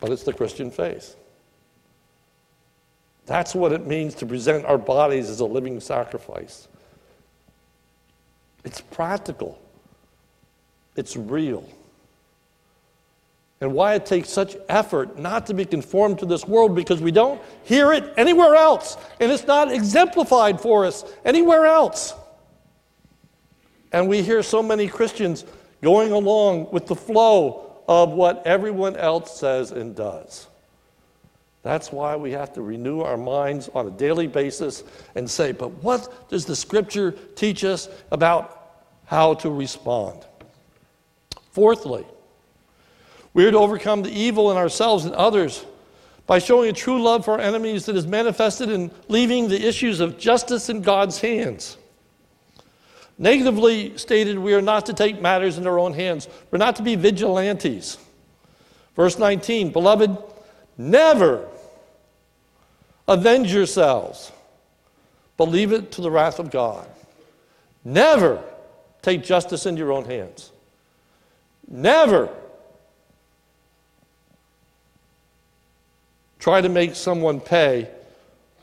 But 0.00 0.10
it's 0.10 0.22
the 0.24 0.32
Christian 0.32 0.70
faith. 0.70 1.16
That's 3.26 3.54
what 3.54 3.72
it 3.72 3.86
means 3.86 4.14
to 4.16 4.26
present 4.26 4.64
our 4.64 4.78
bodies 4.78 5.30
as 5.30 5.40
a 5.40 5.44
living 5.44 5.80
sacrifice. 5.80 6.68
It's 8.64 8.80
practical, 8.80 9.60
it's 10.96 11.16
real. 11.16 11.68
And 13.60 13.74
why 13.74 13.94
it 13.94 14.06
takes 14.06 14.28
such 14.28 14.56
effort 14.68 15.20
not 15.20 15.46
to 15.46 15.54
be 15.54 15.64
conformed 15.64 16.18
to 16.18 16.26
this 16.26 16.44
world 16.44 16.74
because 16.74 17.00
we 17.00 17.12
don't 17.12 17.40
hear 17.62 17.92
it 17.92 18.12
anywhere 18.16 18.56
else, 18.56 18.96
and 19.20 19.30
it's 19.30 19.46
not 19.46 19.72
exemplified 19.72 20.60
for 20.60 20.84
us 20.84 21.04
anywhere 21.24 21.66
else. 21.66 22.12
And 23.92 24.08
we 24.08 24.22
hear 24.22 24.42
so 24.42 24.64
many 24.64 24.88
Christians 24.88 25.44
going 25.80 26.10
along 26.10 26.72
with 26.72 26.86
the 26.86 26.96
flow 26.96 27.82
of 27.86 28.10
what 28.10 28.46
everyone 28.46 28.96
else 28.96 29.38
says 29.38 29.70
and 29.70 29.94
does. 29.94 30.48
That's 31.62 31.92
why 31.92 32.16
we 32.16 32.32
have 32.32 32.52
to 32.54 32.62
renew 32.62 33.00
our 33.00 33.16
minds 33.16 33.70
on 33.72 33.86
a 33.86 33.90
daily 33.90 34.26
basis 34.26 34.82
and 35.14 35.30
say, 35.30 35.52
but 35.52 35.70
what 35.82 36.28
does 36.28 36.44
the 36.44 36.56
scripture 36.56 37.12
teach 37.36 37.64
us 37.64 37.88
about 38.10 38.86
how 39.06 39.34
to 39.34 39.50
respond? 39.50 40.26
Fourthly, 41.52 42.04
we 43.32 43.46
are 43.46 43.50
to 43.52 43.58
overcome 43.58 44.02
the 44.02 44.10
evil 44.10 44.50
in 44.50 44.56
ourselves 44.56 45.04
and 45.04 45.14
others 45.14 45.64
by 46.26 46.38
showing 46.38 46.68
a 46.68 46.72
true 46.72 47.00
love 47.00 47.24
for 47.24 47.32
our 47.32 47.40
enemies 47.40 47.86
that 47.86 47.96
is 47.96 48.06
manifested 48.06 48.68
in 48.70 48.90
leaving 49.08 49.48
the 49.48 49.66
issues 49.66 50.00
of 50.00 50.18
justice 50.18 50.68
in 50.68 50.82
God's 50.82 51.20
hands. 51.20 51.76
Negatively 53.18 53.96
stated, 53.98 54.38
we 54.38 54.54
are 54.54 54.62
not 54.62 54.86
to 54.86 54.94
take 54.94 55.20
matters 55.20 55.58
in 55.58 55.66
our 55.66 55.78
own 55.78 55.92
hands. 55.92 56.28
We're 56.50 56.58
not 56.58 56.76
to 56.76 56.82
be 56.82 56.96
vigilantes. 56.96 57.98
Verse 58.96 59.18
19, 59.18 59.70
beloved, 59.70 60.16
never 60.76 61.48
avenge 63.12 63.52
yourselves, 63.52 64.32
but 65.36 65.48
leave 65.48 65.72
it 65.72 65.92
to 65.92 66.00
the 66.00 66.10
wrath 66.10 66.38
of 66.38 66.50
God. 66.50 66.86
Never 67.84 68.42
take 69.02 69.22
justice 69.22 69.66
into 69.66 69.80
your 69.80 69.92
own 69.92 70.04
hands. 70.04 70.50
Never 71.68 72.28
try 76.38 76.60
to 76.60 76.68
make 76.68 76.94
someone 76.94 77.40
pay 77.40 77.88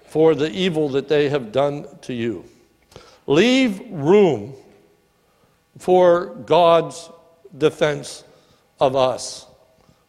for 0.08 0.36
the 0.36 0.52
evil 0.52 0.90
that 0.90 1.08
they 1.08 1.30
have 1.30 1.52
done 1.52 1.86
to 2.02 2.14
you. 2.14 2.44
Leave 3.28 3.80
room 3.90 4.54
for 5.78 6.28
God's 6.46 7.10
defense 7.58 8.24
of 8.80 8.96
us. 8.96 9.46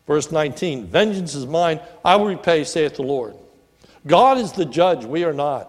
Verse 0.06 0.32
19 0.32 0.86
Vengeance 0.86 1.34
is 1.34 1.46
mine, 1.46 1.80
I 2.04 2.16
will 2.16 2.26
repay, 2.26 2.64
saith 2.64 2.96
the 2.96 3.02
Lord. 3.02 3.36
God 4.06 4.38
is 4.38 4.52
the 4.52 4.64
judge, 4.64 5.04
we 5.04 5.24
are 5.24 5.32
not. 5.32 5.68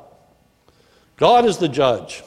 God 1.18 1.46
is 1.46 1.58
the 1.58 1.68
judge. 1.68 2.24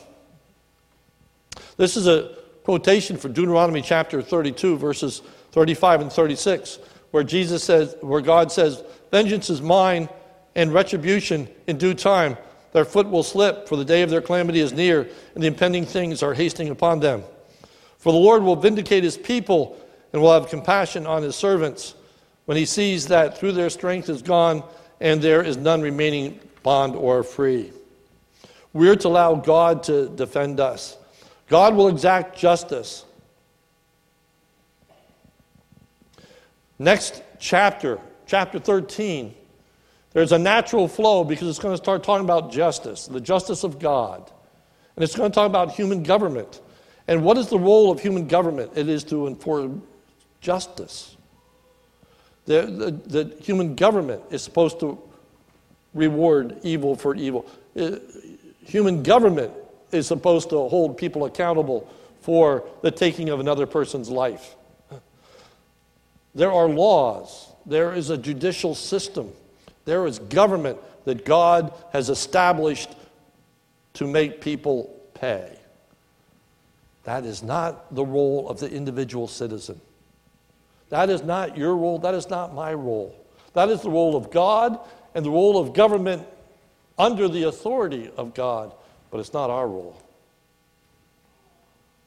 This 1.76 1.96
is 1.96 2.06
a 2.06 2.36
quotation 2.62 3.16
from 3.16 3.32
Deuteronomy 3.32 3.82
chapter 3.82 4.22
32, 4.22 4.78
verses 4.78 5.22
35 5.52 6.02
and 6.02 6.12
36, 6.12 6.78
where 7.10 7.24
Jesus 7.24 7.64
says, 7.64 7.96
where 8.00 8.20
God 8.20 8.52
says, 8.52 8.82
Vengeance 9.10 9.50
is 9.50 9.62
mine 9.62 10.08
and 10.54 10.72
retribution 10.72 11.48
in 11.66 11.78
due 11.78 11.94
time. 11.94 12.36
Their 12.72 12.84
foot 12.84 13.08
will 13.08 13.22
slip, 13.22 13.68
for 13.68 13.76
the 13.76 13.84
day 13.84 14.02
of 14.02 14.10
their 14.10 14.20
calamity 14.20 14.60
is 14.60 14.72
near, 14.72 15.08
and 15.34 15.42
the 15.42 15.46
impending 15.46 15.86
things 15.86 16.22
are 16.22 16.34
hastening 16.34 16.70
upon 16.70 17.00
them. 17.00 17.22
For 17.98 18.12
the 18.12 18.18
Lord 18.18 18.42
will 18.42 18.56
vindicate 18.56 19.04
his 19.04 19.16
people 19.16 19.78
and 20.12 20.20
will 20.20 20.32
have 20.32 20.48
compassion 20.48 21.06
on 21.06 21.22
his 21.22 21.36
servants 21.36 21.94
when 22.44 22.56
he 22.56 22.66
sees 22.66 23.06
that 23.06 23.38
through 23.38 23.52
their 23.52 23.70
strength 23.70 24.08
is 24.08 24.22
gone 24.22 24.62
and 25.00 25.20
there 25.20 25.42
is 25.42 25.56
none 25.56 25.82
remaining 25.82 26.38
bond 26.62 26.96
or 26.96 27.22
free. 27.22 27.72
We're 28.72 28.96
to 28.96 29.08
allow 29.08 29.36
God 29.36 29.84
to 29.84 30.08
defend 30.08 30.60
us. 30.60 30.96
God 31.48 31.74
will 31.74 31.88
exact 31.88 32.36
justice. 32.36 33.04
Next 36.78 37.22
chapter, 37.38 38.00
chapter 38.26 38.58
13, 38.58 39.34
there's 40.12 40.32
a 40.32 40.38
natural 40.38 40.88
flow 40.88 41.24
because 41.24 41.48
it's 41.48 41.58
going 41.58 41.72
to 41.72 41.82
start 41.82 42.02
talking 42.02 42.24
about 42.24 42.50
justice, 42.50 43.06
the 43.06 43.20
justice 43.20 43.62
of 43.64 43.78
God. 43.78 44.30
And 44.96 45.02
it's 45.02 45.14
going 45.14 45.30
to 45.30 45.34
talk 45.34 45.46
about 45.46 45.72
human 45.72 46.02
government. 46.02 46.60
And 47.06 47.22
what 47.22 47.36
is 47.36 47.48
the 47.48 47.58
role 47.58 47.90
of 47.90 48.00
human 48.00 48.26
government? 48.26 48.72
It 48.76 48.88
is 48.88 49.04
to 49.04 49.26
enforce 49.26 49.70
justice. 50.40 51.13
The, 52.46 52.62
the, 52.62 53.24
the 53.24 53.36
human 53.42 53.74
government 53.74 54.22
is 54.30 54.42
supposed 54.42 54.80
to 54.80 54.98
reward 55.94 56.58
evil 56.62 56.96
for 56.96 57.14
evil. 57.14 57.46
Uh, 57.78 57.96
human 58.64 59.02
government 59.02 59.52
is 59.92 60.06
supposed 60.06 60.50
to 60.50 60.68
hold 60.68 60.96
people 60.96 61.24
accountable 61.24 61.88
for 62.20 62.64
the 62.82 62.90
taking 62.90 63.28
of 63.28 63.40
another 63.40 63.66
person's 63.66 64.10
life. 64.10 64.56
There 66.34 66.52
are 66.52 66.68
laws, 66.68 67.48
there 67.64 67.94
is 67.94 68.10
a 68.10 68.18
judicial 68.18 68.74
system 68.74 69.32
there 69.84 70.06
is 70.06 70.18
government 70.18 70.78
that 71.04 71.24
God 71.24 71.72
has 71.92 72.08
established 72.08 72.90
to 73.94 74.06
make 74.06 74.40
people 74.40 74.94
pay. 75.14 75.58
That 77.04 77.24
is 77.24 77.42
not 77.42 77.94
the 77.94 78.04
role 78.04 78.48
of 78.48 78.60
the 78.60 78.70
individual 78.70 79.28
citizen. 79.28 79.80
That 80.90 81.10
is 81.10 81.22
not 81.22 81.56
your 81.56 81.76
role. 81.76 81.98
That 81.98 82.14
is 82.14 82.28
not 82.28 82.54
my 82.54 82.72
role. 82.74 83.14
That 83.54 83.68
is 83.68 83.82
the 83.82 83.90
role 83.90 84.16
of 84.16 84.30
God 84.30 84.78
and 85.14 85.24
the 85.24 85.30
role 85.30 85.58
of 85.58 85.72
government 85.72 86.26
under 86.98 87.28
the 87.28 87.44
authority 87.44 88.10
of 88.16 88.34
God, 88.34 88.72
but 89.10 89.20
it's 89.20 89.32
not 89.32 89.50
our 89.50 89.66
role. 89.66 90.00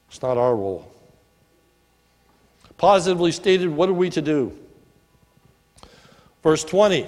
It's 0.08 0.22
not 0.22 0.38
our 0.38 0.54
role. 0.54 0.90
Positively 2.76 3.32
stated, 3.32 3.68
what 3.68 3.88
are 3.88 3.94
we 3.94 4.10
to 4.10 4.22
do? 4.22 4.56
Verse 6.42 6.64
20 6.64 7.06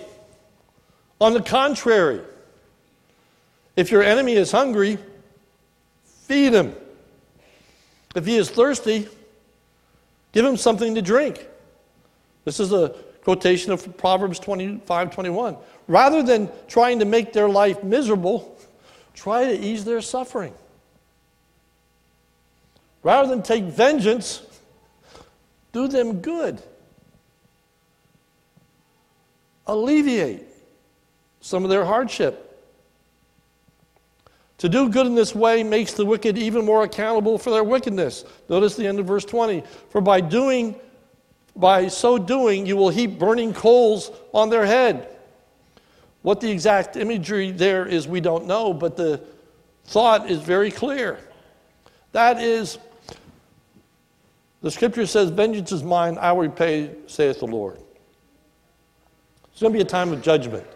on 1.20 1.35
the 1.35 1.42
contrary, 1.42 2.22
if 3.76 3.90
your 3.90 4.02
enemy 4.02 4.33
is 4.33 4.50
hungry, 4.50 4.98
feed 6.04 6.54
him. 6.54 6.74
If 8.14 8.24
he 8.24 8.37
is 8.37 8.50
thirsty, 8.50 9.06
give 10.33 10.46
him 10.46 10.56
something 10.56 10.94
to 10.94 11.02
drink. 11.02 11.46
This 12.44 12.61
is 12.61 12.72
a 12.72 12.94
quotation 13.22 13.72
of 13.72 13.96
Proverbs 13.96 14.38
25 14.38 15.12
21. 15.12 15.57
Rather 15.88 16.22
than 16.22 16.48
trying 16.68 16.98
to 17.00 17.05
make 17.05 17.33
their 17.33 17.48
life 17.48 17.83
miserable, 17.83 18.57
try 19.14 19.44
to 19.44 19.59
ease 19.59 19.85
their 19.85 20.00
suffering. 20.00 20.55
Rather 23.03 23.29
than 23.29 23.42
take 23.42 23.64
vengeance, 23.64 24.42
do 25.72 25.88
them 25.88 26.20
good. 26.20 26.62
Alleviate 29.66 30.42
some 31.40 31.64
of 31.64 31.70
their 31.70 31.85
hardship. 31.85 32.46
To 34.59 34.68
do 34.68 34.90
good 34.90 35.07
in 35.07 35.14
this 35.14 35.35
way 35.35 35.62
makes 35.62 35.94
the 35.94 36.05
wicked 36.05 36.37
even 36.37 36.66
more 36.66 36.83
accountable 36.83 37.38
for 37.38 37.50
their 37.50 37.64
wickedness. 37.64 38.24
Notice 38.50 38.76
the 38.76 38.87
end 38.87 38.98
of 38.98 39.07
verse 39.07 39.24
20. 39.24 39.62
For 39.88 40.03
by 40.03 40.20
doing, 40.20 40.74
by 41.60 41.88
so 41.88 42.18
doing, 42.18 42.66
you 42.66 42.76
will 42.76 42.88
heap 42.88 43.18
burning 43.18 43.52
coals 43.52 44.10
on 44.32 44.50
their 44.50 44.66
head. 44.66 45.08
What 46.22 46.40
the 46.40 46.50
exact 46.50 46.96
imagery 46.96 47.50
there 47.50 47.86
is, 47.86 48.08
we 48.08 48.20
don't 48.20 48.46
know, 48.46 48.72
but 48.74 48.96
the 48.96 49.22
thought 49.84 50.30
is 50.30 50.40
very 50.40 50.70
clear. 50.70 51.18
That 52.12 52.40
is, 52.40 52.78
the 54.62 54.70
scripture 54.70 55.06
says, 55.06 55.30
Vengeance 55.30 55.72
is 55.72 55.82
mine, 55.82 56.18
I 56.18 56.32
will 56.32 56.42
repay, 56.42 56.90
saith 57.06 57.40
the 57.40 57.46
Lord. 57.46 57.78
It's 59.52 59.60
going 59.60 59.72
to 59.72 59.78
be 59.78 59.82
a 59.82 59.86
time 59.88 60.12
of 60.12 60.22
judgment. 60.22 60.66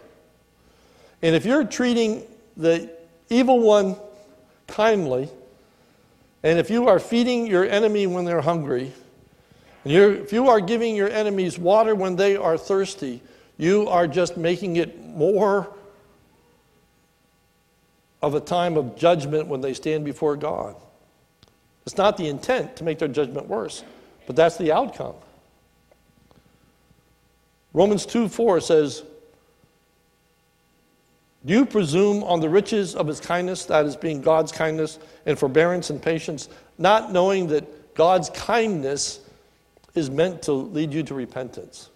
And 1.21 1.35
if 1.35 1.45
you're 1.45 1.63
treating 1.63 2.23
the 2.57 2.91
evil 3.29 3.59
one 3.59 3.95
kindly, 4.67 5.29
and 6.43 6.59
if 6.59 6.69
you 6.69 6.87
are 6.87 6.99
feeding 6.99 7.47
your 7.47 7.65
enemy 7.65 8.07
when 8.07 8.25
they're 8.25 8.41
hungry, 8.41 8.93
if 9.85 10.33
you 10.33 10.49
are 10.49 10.59
giving 10.59 10.95
your 10.95 11.09
enemies 11.09 11.59
water 11.59 11.93
when 11.93 12.15
they 12.15 12.35
are 12.35 12.57
thirsty, 12.57 13.21
you 13.57 13.87
are 13.87 14.07
just 14.07 14.35
making 14.35 14.77
it 14.77 15.03
more 15.03 15.71
of 18.21 18.33
a 18.33 18.39
time 18.39 18.77
of 18.77 18.95
judgment 18.95 19.47
when 19.47 19.61
they 19.61 19.73
stand 19.73 20.03
before 20.03 20.35
God. 20.35 20.75
It's 21.85 21.97
not 21.97 22.17
the 22.17 22.27
intent 22.27 22.75
to 22.77 22.83
make 22.83 22.97
their 22.97 23.07
judgment 23.07 23.47
worse, 23.47 23.83
but 24.25 24.35
that's 24.35 24.57
the 24.57 24.71
outcome. 24.71 25.13
Romans 27.73 28.05
2 28.05 28.27
4 28.27 28.61
says, 28.61 29.03
do 31.45 31.53
you 31.53 31.65
presume 31.65 32.23
on 32.23 32.39
the 32.39 32.49
riches 32.49 32.95
of 32.95 33.05
his 33.05 33.19
kindness, 33.19 33.65
that 33.65 33.85
is, 33.85 33.95
being 33.95 34.21
God's 34.21 34.51
kindness 34.51 34.97
and 35.27 35.37
forbearance 35.37 35.91
and 35.91 36.01
patience, 36.01 36.49
not 36.79 37.11
knowing 37.11 37.47
that 37.47 37.93
God's 37.93 38.31
kindness 38.31 39.19
is 39.95 40.09
meant 40.09 40.43
to 40.43 40.51
lead 40.51 40.93
you 40.93 41.03
to 41.03 41.15
repentance? 41.15 41.89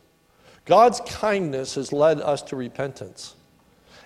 God's 0.65 1.01
kindness 1.01 1.75
has 1.75 1.91
led 1.91 2.21
us 2.21 2.41
to 2.43 2.55
repentance. 2.55 3.35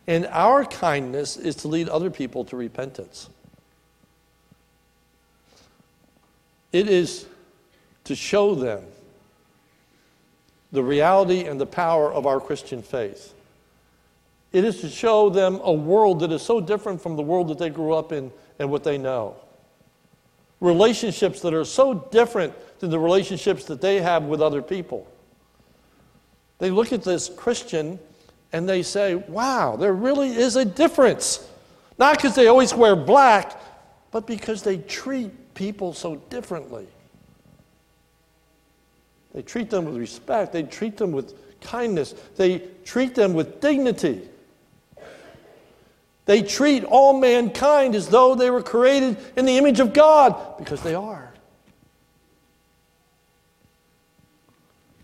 And 0.07 0.25
our 0.27 0.65
kindness 0.65 1.37
is 1.37 1.55
to 1.57 1.67
lead 1.67 1.87
other 1.89 2.09
people 2.09 2.43
to 2.45 2.57
repentance. 2.57 3.29
It 6.71 6.89
is 6.89 7.25
to 8.05 8.15
show 8.15 8.55
them 8.55 8.83
the 10.71 10.83
reality 10.83 11.45
and 11.45 11.61
the 11.61 11.65
power 11.65 12.11
of 12.11 12.25
our 12.25 12.39
Christian 12.39 12.81
faith. 12.81 13.33
It 14.51 14.65
is 14.65 14.81
to 14.81 14.89
show 14.89 15.29
them 15.29 15.59
a 15.63 15.71
world 15.71 16.19
that 16.21 16.31
is 16.31 16.41
so 16.41 16.59
different 16.59 17.01
from 17.01 17.15
the 17.15 17.21
world 17.21 17.47
that 17.49 17.59
they 17.59 17.69
grew 17.69 17.93
up 17.93 18.11
in 18.11 18.31
and 18.59 18.69
what 18.69 18.83
they 18.83 18.97
know. 18.97 19.35
Relationships 20.59 21.41
that 21.41 21.53
are 21.53 21.65
so 21.65 21.93
different 21.93 22.53
than 22.83 22.91
the 22.91 22.99
relationships 22.99 23.63
that 23.63 23.79
they 23.79 24.01
have 24.01 24.23
with 24.23 24.41
other 24.41 24.61
people. 24.61 25.07
They 26.59 26.69
look 26.69 26.91
at 26.91 27.01
this 27.01 27.29
Christian 27.29 27.97
and 28.51 28.67
they 28.67 28.83
say, 28.83 29.15
wow, 29.15 29.77
there 29.77 29.93
really 29.93 30.35
is 30.35 30.57
a 30.57 30.65
difference. 30.65 31.49
Not 31.97 32.17
because 32.17 32.35
they 32.35 32.47
always 32.47 32.73
wear 32.73 32.97
black, 32.97 33.57
but 34.11 34.27
because 34.27 34.63
they 34.63 34.79
treat 34.79 35.53
people 35.53 35.93
so 35.93 36.17
differently. 36.29 36.85
They 39.33 39.43
treat 39.43 39.69
them 39.69 39.85
with 39.85 39.95
respect, 39.95 40.51
they 40.51 40.63
treat 40.63 40.97
them 40.97 41.13
with 41.13 41.35
kindness. 41.61 42.13
They 42.35 42.67
treat 42.83 43.15
them 43.15 43.33
with 43.33 43.61
dignity. 43.61 44.27
They 46.25 46.41
treat 46.41 46.83
all 46.83 47.17
mankind 47.17 47.95
as 47.95 48.09
though 48.09 48.35
they 48.35 48.49
were 48.49 48.61
created 48.61 49.15
in 49.37 49.45
the 49.45 49.57
image 49.57 49.79
of 49.79 49.93
God, 49.93 50.57
because 50.57 50.83
they 50.83 50.95
are. 50.95 51.22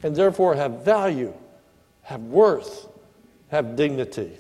And 0.04 0.16
therefore 0.16 0.56
have 0.56 0.84
value, 0.84 1.34
have 2.04 2.22
worth, 2.22 2.88
have 3.50 3.76
dignity. 3.76 4.32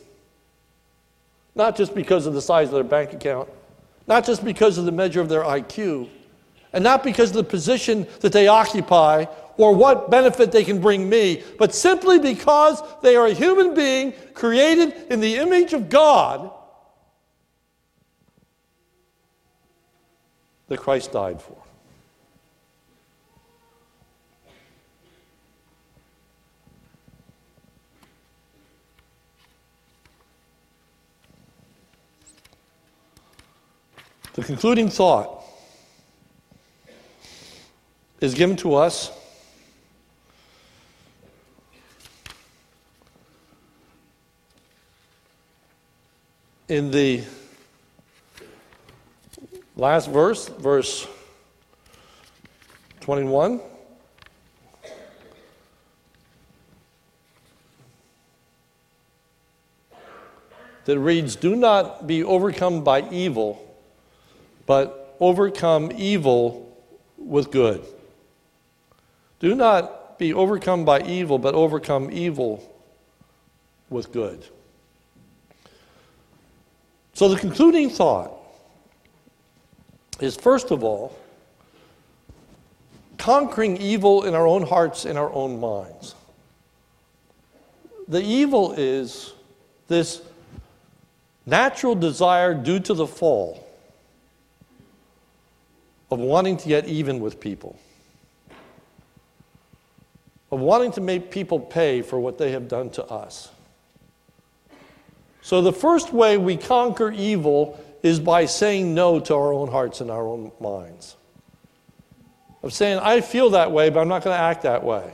Not 1.55 1.75
just 1.75 1.93
because 1.93 2.25
of 2.25 2.33
the 2.33 2.41
size 2.41 2.67
of 2.67 2.73
their 2.73 2.83
bank 2.83 3.13
account, 3.13 3.49
not 4.07 4.25
just 4.25 4.43
because 4.43 4.77
of 4.77 4.85
the 4.85 4.91
measure 4.91 5.21
of 5.21 5.29
their 5.29 5.43
IQ, 5.43 6.09
and 6.71 6.83
not 6.83 7.03
because 7.03 7.29
of 7.31 7.35
the 7.35 7.43
position 7.43 8.07
that 8.21 8.31
they 8.31 8.47
occupy 8.47 9.25
or 9.57 9.75
what 9.75 10.09
benefit 10.09 10.51
they 10.51 10.63
can 10.63 10.79
bring 10.79 11.09
me, 11.09 11.43
but 11.57 11.75
simply 11.75 12.17
because 12.17 12.81
they 13.01 13.15
are 13.15 13.27
a 13.27 13.33
human 13.33 13.73
being 13.73 14.13
created 14.33 14.93
in 15.09 15.19
the 15.19 15.35
image 15.35 15.73
of 15.73 15.89
God 15.89 16.51
that 20.69 20.79
Christ 20.79 21.11
died 21.11 21.41
for. 21.41 21.57
The 34.39 34.45
concluding 34.45 34.87
thought 34.87 35.43
is 38.21 38.33
given 38.33 38.55
to 38.55 38.75
us 38.75 39.11
in 46.69 46.89
the 46.89 47.23
Last 49.75 50.09
verse, 50.09 50.47
verse 50.47 51.05
21. 53.01 53.59
That 60.85 60.97
reads, 60.97 61.35
Do 61.35 61.57
not 61.57 62.07
be 62.07 62.23
overcome 62.23 62.85
by 62.85 63.01
evil, 63.09 63.68
but 64.69 65.15
overcome 65.19 65.91
evil 65.95 66.77
with 67.17 67.49
good. 67.49 67.83
Do 69.39 69.55
not 69.55 70.19
be 70.19 70.31
overcome 70.31 70.85
by 70.85 71.01
evil, 71.01 71.39
but 71.39 71.55
overcome 71.55 72.11
evil 72.11 72.71
with 73.89 74.11
good. 74.11 74.45
So 77.13 77.29
the 77.29 77.35
concluding 77.35 77.89
thought 77.89 78.31
is 80.19 80.35
first 80.35 80.69
of 80.69 80.83
all, 80.83 81.17
conquering 83.17 83.75
evil 83.77 84.23
in 84.23 84.35
our 84.35 84.45
own 84.45 84.61
hearts 84.61 85.03
and 85.03 85.17
our 85.17 85.33
own 85.33 85.59
minds. 85.59 86.13
The 88.07 88.21
evil 88.21 88.73
is 88.73 89.33
this 89.87 90.21
natural 91.47 91.95
desire 91.95 92.53
due 92.53 92.79
to 92.81 92.93
the 92.93 93.07
fall 93.07 93.65
of 96.11 96.19
wanting 96.19 96.57
to 96.57 96.67
get 96.67 96.87
even 96.87 97.19
with 97.19 97.39
people, 97.39 97.77
of 100.51 100.59
wanting 100.59 100.91
to 100.93 101.01
make 101.01 101.31
people 101.31 101.59
pay 101.59 102.01
for 102.01 102.19
what 102.19 102.37
they 102.37 102.51
have 102.51 102.67
done 102.67 102.89
to 102.91 103.05
us. 103.05 103.49
So, 105.41 105.61
the 105.61 105.73
first 105.73 106.13
way 106.13 106.37
we 106.37 106.57
conquer 106.57 107.11
evil 107.11 107.83
is 108.03 108.19
by 108.19 108.45
saying 108.45 108.93
no 108.93 109.19
to 109.19 109.35
our 109.35 109.53
own 109.53 109.69
hearts 109.69 110.01
and 110.01 110.09
our 110.09 110.25
own 110.25 110.51
minds. 110.59 111.15
Of 112.61 112.73
saying, 112.73 112.99
I 112.99 113.21
feel 113.21 113.51
that 113.51 113.71
way, 113.71 113.89
but 113.89 113.99
I'm 114.01 114.07
not 114.07 114.23
going 114.23 114.35
to 114.35 114.41
act 114.41 114.63
that 114.63 114.83
way. 114.83 115.13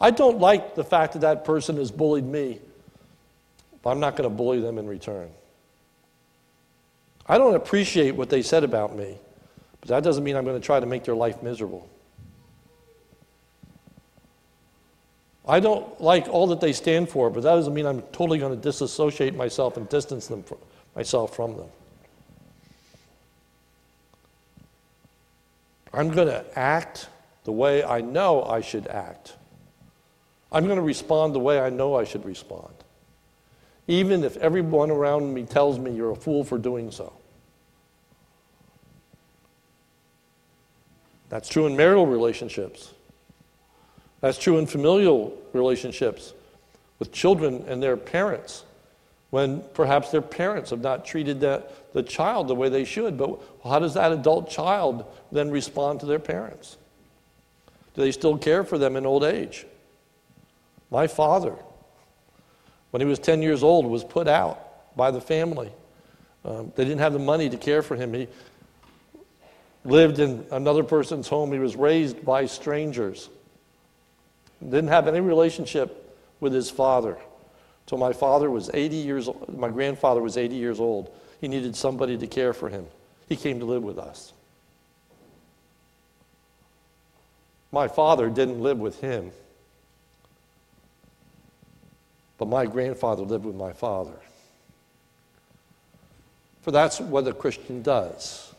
I 0.00 0.10
don't 0.10 0.38
like 0.38 0.74
the 0.74 0.84
fact 0.84 1.12
that 1.14 1.20
that 1.20 1.44
person 1.44 1.76
has 1.76 1.90
bullied 1.90 2.24
me, 2.24 2.60
but 3.82 3.90
I'm 3.90 4.00
not 4.00 4.16
going 4.16 4.28
to 4.28 4.34
bully 4.34 4.60
them 4.60 4.78
in 4.78 4.86
return. 4.86 5.28
I 7.26 7.38
don't 7.38 7.54
appreciate 7.54 8.12
what 8.12 8.30
they 8.30 8.42
said 8.42 8.64
about 8.64 8.96
me, 8.96 9.18
but 9.80 9.88
that 9.88 10.02
doesn't 10.02 10.24
mean 10.24 10.36
I'm 10.36 10.44
going 10.44 10.60
to 10.60 10.64
try 10.64 10.80
to 10.80 10.86
make 10.86 11.04
their 11.04 11.14
life 11.14 11.42
miserable. 11.42 11.88
I 15.48 15.58
don't 15.58 16.00
like 16.00 16.28
all 16.28 16.46
that 16.48 16.60
they 16.60 16.72
stand 16.72 17.08
for, 17.08 17.30
but 17.30 17.42
that 17.42 17.54
doesn't 17.54 17.74
mean 17.74 17.86
I'm 17.86 18.02
totally 18.12 18.38
going 18.38 18.54
to 18.54 18.60
disassociate 18.60 19.34
myself 19.34 19.76
and 19.76 19.88
distance 19.88 20.26
them 20.26 20.42
from, 20.42 20.58
myself 20.94 21.34
from 21.34 21.56
them. 21.56 21.68
I'm 25.92 26.10
going 26.10 26.28
to 26.28 26.44
act 26.56 27.08
the 27.44 27.52
way 27.52 27.82
I 27.82 28.00
know 28.00 28.44
I 28.44 28.60
should 28.60 28.86
act. 28.86 29.34
I'm 30.52 30.64
going 30.64 30.76
to 30.76 30.82
respond 30.82 31.34
the 31.34 31.40
way 31.40 31.58
I 31.58 31.70
know 31.70 31.96
I 31.96 32.04
should 32.04 32.24
respond, 32.24 32.74
even 33.88 34.24
if 34.24 34.36
everyone 34.36 34.90
around 34.90 35.32
me 35.32 35.44
tells 35.44 35.78
me 35.78 35.92
you're 35.92 36.12
a 36.12 36.16
fool 36.16 36.44
for 36.44 36.58
doing 36.58 36.90
so. 36.90 37.12
That's 41.30 41.48
true 41.48 41.66
in 41.66 41.76
marital 41.76 42.06
relationships. 42.06 42.92
That's 44.20 44.36
true 44.36 44.58
in 44.58 44.66
familial 44.66 45.36
relationships 45.54 46.34
with 46.98 47.12
children 47.12 47.64
and 47.66 47.82
their 47.82 47.96
parents 47.96 48.64
when 49.30 49.62
perhaps 49.74 50.10
their 50.10 50.20
parents 50.20 50.70
have 50.70 50.80
not 50.80 51.04
treated 51.06 51.40
the, 51.40 51.64
the 51.92 52.02
child 52.02 52.48
the 52.48 52.54
way 52.54 52.68
they 52.68 52.84
should. 52.84 53.16
But 53.16 53.40
how 53.64 53.78
does 53.78 53.94
that 53.94 54.12
adult 54.12 54.50
child 54.50 55.04
then 55.30 55.50
respond 55.50 56.00
to 56.00 56.06
their 56.06 56.18
parents? 56.18 56.76
Do 57.94 58.02
they 58.02 58.12
still 58.12 58.36
care 58.36 58.64
for 58.64 58.76
them 58.76 58.96
in 58.96 59.06
old 59.06 59.24
age? 59.24 59.66
My 60.90 61.06
father, 61.06 61.54
when 62.90 63.00
he 63.00 63.06
was 63.06 63.20
10 63.20 63.40
years 63.40 63.62
old, 63.62 63.86
was 63.86 64.02
put 64.02 64.26
out 64.26 64.96
by 64.96 65.12
the 65.12 65.20
family. 65.20 65.70
Um, 66.44 66.72
they 66.74 66.84
didn't 66.84 67.00
have 67.00 67.12
the 67.12 67.20
money 67.20 67.48
to 67.48 67.56
care 67.56 67.82
for 67.82 67.94
him. 67.94 68.12
He 68.12 68.26
lived 69.84 70.18
in 70.18 70.46
another 70.50 70.84
person's 70.84 71.28
home. 71.28 71.52
He 71.52 71.58
was 71.58 71.76
raised 71.76 72.24
by 72.24 72.46
strangers. 72.46 73.28
Didn't 74.62 74.88
have 74.88 75.08
any 75.08 75.20
relationship 75.20 76.18
with 76.38 76.52
his 76.52 76.70
father. 76.70 77.16
So 77.86 77.96
my 77.96 78.12
father 78.12 78.50
was 78.50 78.70
80 78.72 78.96
years 78.96 79.28
old, 79.28 79.58
my 79.58 79.68
grandfather 79.68 80.20
was 80.20 80.36
80 80.36 80.54
years 80.54 80.78
old. 80.78 81.12
He 81.40 81.48
needed 81.48 81.74
somebody 81.74 82.16
to 82.18 82.26
care 82.26 82.52
for 82.52 82.68
him. 82.68 82.86
He 83.28 83.36
came 83.36 83.58
to 83.58 83.64
live 83.64 83.82
with 83.82 83.98
us. 83.98 84.32
My 87.72 87.88
father 87.88 88.28
didn't 88.28 88.60
live 88.60 88.78
with 88.78 89.00
him, 89.00 89.30
but 92.36 92.48
my 92.48 92.66
grandfather 92.66 93.22
lived 93.22 93.44
with 93.44 93.56
my 93.56 93.72
father. 93.72 94.18
For 96.62 96.72
that's 96.72 97.00
what 97.00 97.26
a 97.26 97.32
Christian 97.32 97.82
does. 97.82 98.49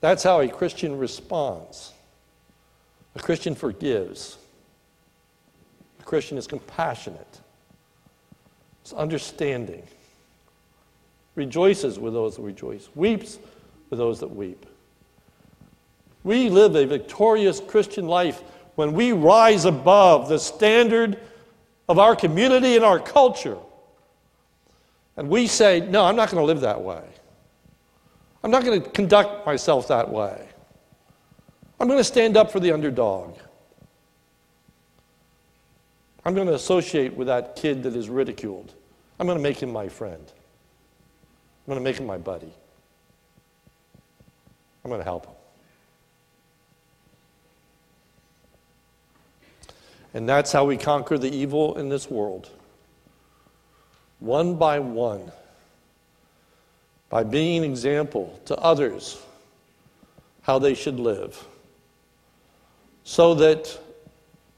That's 0.00 0.22
how 0.22 0.40
a 0.40 0.48
Christian 0.48 0.98
responds. 0.98 1.92
A 3.16 3.20
Christian 3.20 3.54
forgives. 3.54 4.38
A 6.00 6.04
Christian 6.04 6.38
is 6.38 6.46
compassionate. 6.46 7.40
It's 8.82 8.92
understanding. 8.92 9.82
Rejoices 11.34 11.98
with 11.98 12.12
those 12.14 12.36
that 12.36 12.42
rejoice, 12.42 12.88
weeps 12.94 13.38
with 13.90 13.98
those 13.98 14.20
that 14.20 14.28
weep. 14.28 14.66
We 16.24 16.48
live 16.48 16.76
a 16.76 16.84
victorious 16.84 17.60
Christian 17.60 18.06
life 18.06 18.42
when 18.74 18.92
we 18.92 19.12
rise 19.12 19.64
above 19.64 20.28
the 20.28 20.38
standard 20.38 21.18
of 21.88 21.98
our 21.98 22.14
community 22.14 22.76
and 22.76 22.84
our 22.84 23.00
culture. 23.00 23.56
And 25.16 25.28
we 25.28 25.46
say, 25.48 25.80
no, 25.80 26.04
I'm 26.04 26.16
not 26.16 26.30
going 26.30 26.40
to 26.40 26.46
live 26.46 26.60
that 26.60 26.80
way. 26.80 27.02
I'm 28.42 28.50
not 28.50 28.64
going 28.64 28.82
to 28.82 28.90
conduct 28.90 29.46
myself 29.46 29.88
that 29.88 30.08
way. 30.08 30.48
I'm 31.80 31.86
going 31.86 31.98
to 31.98 32.04
stand 32.04 32.36
up 32.36 32.50
for 32.50 32.60
the 32.60 32.72
underdog. 32.72 33.36
I'm 36.24 36.34
going 36.34 36.46
to 36.46 36.54
associate 36.54 37.14
with 37.14 37.28
that 37.28 37.56
kid 37.56 37.82
that 37.84 37.96
is 37.96 38.08
ridiculed. 38.08 38.74
I'm 39.18 39.26
going 39.26 39.38
to 39.38 39.42
make 39.42 39.62
him 39.62 39.72
my 39.72 39.88
friend. 39.88 40.22
I'm 40.22 41.72
going 41.72 41.78
to 41.78 41.84
make 41.84 41.98
him 41.98 42.06
my 42.06 42.18
buddy. 42.18 42.52
I'm 44.84 44.90
going 44.90 45.00
to 45.00 45.04
help 45.04 45.26
him. 45.26 45.34
And 50.14 50.28
that's 50.28 50.52
how 50.52 50.64
we 50.64 50.76
conquer 50.76 51.18
the 51.18 51.34
evil 51.34 51.76
in 51.76 51.88
this 51.88 52.10
world. 52.10 52.50
One 54.20 54.56
by 54.56 54.78
one. 54.78 55.30
By 57.10 57.24
being 57.24 57.64
an 57.64 57.70
example 57.70 58.38
to 58.46 58.56
others 58.56 59.20
how 60.42 60.58
they 60.58 60.74
should 60.74 61.00
live. 61.00 61.42
So 63.04 63.34
that 63.34 63.78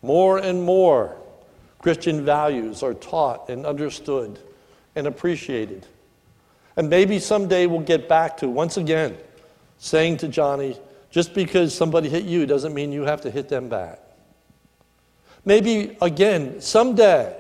more 0.02 0.38
and 0.38 0.62
more 0.62 1.16
Christian 1.78 2.24
values 2.24 2.82
are 2.82 2.94
taught 2.94 3.48
and 3.48 3.64
understood 3.64 4.38
and 4.94 5.06
appreciated. 5.06 5.86
And 6.76 6.90
maybe 6.90 7.18
someday 7.18 7.66
we'll 7.66 7.80
get 7.80 8.08
back 8.08 8.36
to 8.38 8.48
once 8.48 8.76
again 8.76 9.16
saying 9.80 10.18
to 10.18 10.28
Johnny, 10.28 10.76
just 11.10 11.34
because 11.34 11.74
somebody 11.74 12.08
hit 12.08 12.24
you 12.24 12.46
doesn't 12.46 12.74
mean 12.74 12.92
you 12.92 13.02
have 13.02 13.22
to 13.22 13.30
hit 13.30 13.48
them 13.48 13.68
back. 13.68 13.98
Maybe 15.44 15.96
again, 16.02 16.60
someday, 16.60 17.34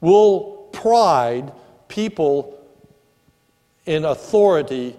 we'll 0.00 0.68
pride 0.72 1.52
people 1.86 2.58
in 3.86 4.04
authority 4.04 4.96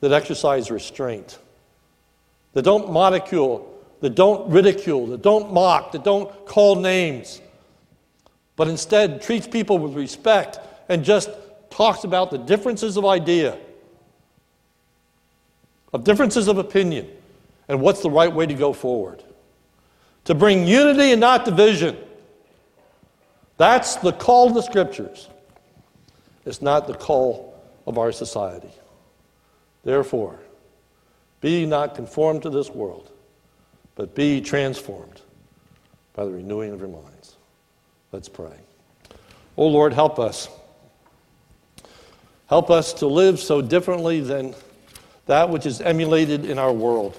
that 0.00 0.12
exercise 0.12 0.70
restraint, 0.70 1.38
that 2.52 2.62
don't 2.62 2.92
ridicule, 2.92 3.70
that 4.00 4.14
don't 4.14 4.50
ridicule, 4.50 5.06
that 5.06 5.22
don't 5.22 5.52
mock, 5.52 5.92
that 5.92 6.04
don't 6.04 6.46
call 6.46 6.76
names, 6.76 7.40
but 8.56 8.68
instead 8.68 9.22
treats 9.22 9.46
people 9.46 9.78
with 9.78 9.94
respect 9.94 10.58
and 10.88 11.04
just 11.04 11.30
talks 11.70 12.04
about 12.04 12.30
the 12.30 12.38
differences 12.38 12.96
of 12.96 13.04
idea, 13.04 13.58
of 15.92 16.04
differences 16.04 16.48
of 16.48 16.58
opinion, 16.58 17.08
and 17.68 17.80
what's 17.80 18.02
the 18.02 18.10
right 18.10 18.32
way 18.32 18.46
to 18.46 18.54
go 18.54 18.72
forward. 18.72 19.22
To 20.26 20.34
bring 20.34 20.66
unity 20.66 21.12
and 21.12 21.20
not 21.20 21.44
division. 21.44 21.96
That's 23.56 23.96
the 23.96 24.12
call 24.12 24.48
of 24.48 24.54
the 24.54 24.62
scriptures. 24.62 25.28
It's 26.44 26.60
not 26.60 26.86
the 26.86 26.94
call 26.94 27.53
of 27.86 27.98
our 27.98 28.12
society. 28.12 28.70
Therefore, 29.84 30.38
be 31.40 31.66
not 31.66 31.94
conformed 31.94 32.42
to 32.42 32.50
this 32.50 32.70
world, 32.70 33.10
but 33.94 34.14
be 34.14 34.40
transformed 34.40 35.20
by 36.14 36.24
the 36.24 36.30
renewing 36.30 36.72
of 36.72 36.80
your 36.80 36.88
minds. 36.88 37.36
Let's 38.12 38.28
pray. 38.28 38.56
Oh 39.56 39.66
Lord, 39.66 39.92
help 39.92 40.18
us. 40.18 40.48
Help 42.46 42.70
us 42.70 42.92
to 42.94 43.06
live 43.06 43.38
so 43.40 43.60
differently 43.60 44.20
than 44.20 44.54
that 45.26 45.48
which 45.48 45.66
is 45.66 45.80
emulated 45.80 46.44
in 46.44 46.58
our 46.58 46.72
world. 46.72 47.18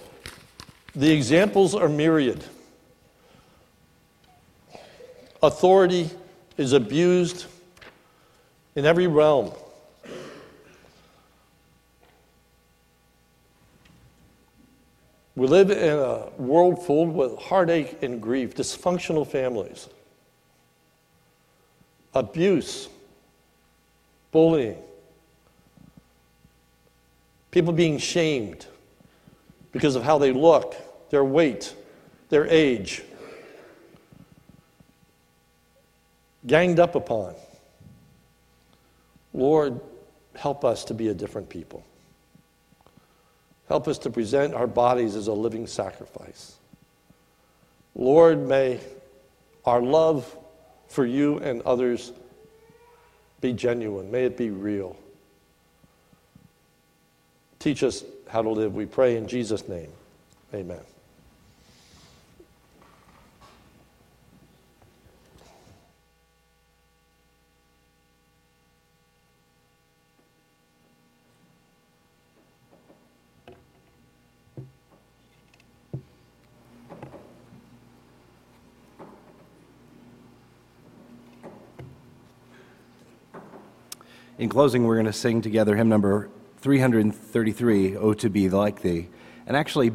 The 0.95 1.11
examples 1.11 1.75
are 1.75 1.89
myriad. 1.89 2.43
Authority 5.43 6.09
is 6.57 6.73
abused 6.73 7.45
in 8.75 8.85
every 8.85 9.07
realm. 9.07 9.51
We 15.35 15.47
live 15.47 15.69
in 15.69 15.99
a 15.99 16.29
world 16.37 16.85
filled 16.85 17.13
with 17.13 17.37
heartache 17.37 18.01
and 18.01 18.21
grief, 18.21 18.55
dysfunctional 18.55 19.27
families, 19.27 19.89
abuse, 22.13 22.87
bullying, 24.31 24.77
people 27.51 27.73
being 27.73 27.97
shamed 27.97 28.65
because 29.73 29.97
of 29.97 30.03
how 30.03 30.17
they 30.17 30.31
look, 30.31 30.75
their 31.09 31.25
weight, 31.25 31.75
their 32.29 32.47
age, 32.47 33.03
ganged 36.47 36.79
up 36.79 36.95
upon. 36.95 37.33
Lord, 39.33 39.81
help 40.35 40.63
us 40.63 40.85
to 40.85 40.93
be 40.93 41.09
a 41.09 41.13
different 41.13 41.49
people. 41.49 41.83
Help 43.67 43.87
us 43.87 43.97
to 43.99 44.09
present 44.09 44.53
our 44.53 44.67
bodies 44.67 45.15
as 45.15 45.27
a 45.27 45.33
living 45.33 45.67
sacrifice. 45.67 46.55
Lord, 47.95 48.47
may 48.47 48.79
our 49.65 49.81
love 49.81 50.37
for 50.87 51.05
you 51.05 51.39
and 51.39 51.61
others 51.63 52.11
be 53.41 53.53
genuine. 53.53 54.11
May 54.11 54.25
it 54.25 54.37
be 54.37 54.49
real. 54.49 54.95
Teach 57.59 57.83
us 57.83 58.03
how 58.29 58.41
to 58.41 58.49
live, 58.49 58.75
we 58.75 58.85
pray 58.85 59.17
in 59.17 59.27
Jesus' 59.27 59.67
name. 59.67 59.89
Amen. 60.53 60.94
In 84.37 84.49
closing, 84.49 84.83
we're 84.83 84.95
going 84.95 85.05
to 85.05 85.13
sing 85.13 85.41
together 85.41 85.77
hymn 85.77 85.87
number 85.87 86.29
333, 86.57 87.95
Oh 87.95 88.13
to 88.15 88.29
Be 88.29 88.49
Like 88.49 88.81
Thee. 88.81 89.07
And 89.47 89.55
actually, 89.55 89.93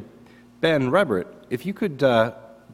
Ben 0.63 0.91
Rebert, 0.91 1.27
if 1.51 1.67
you 1.67 1.75
could 1.75 2.03
uh, 2.03 2.33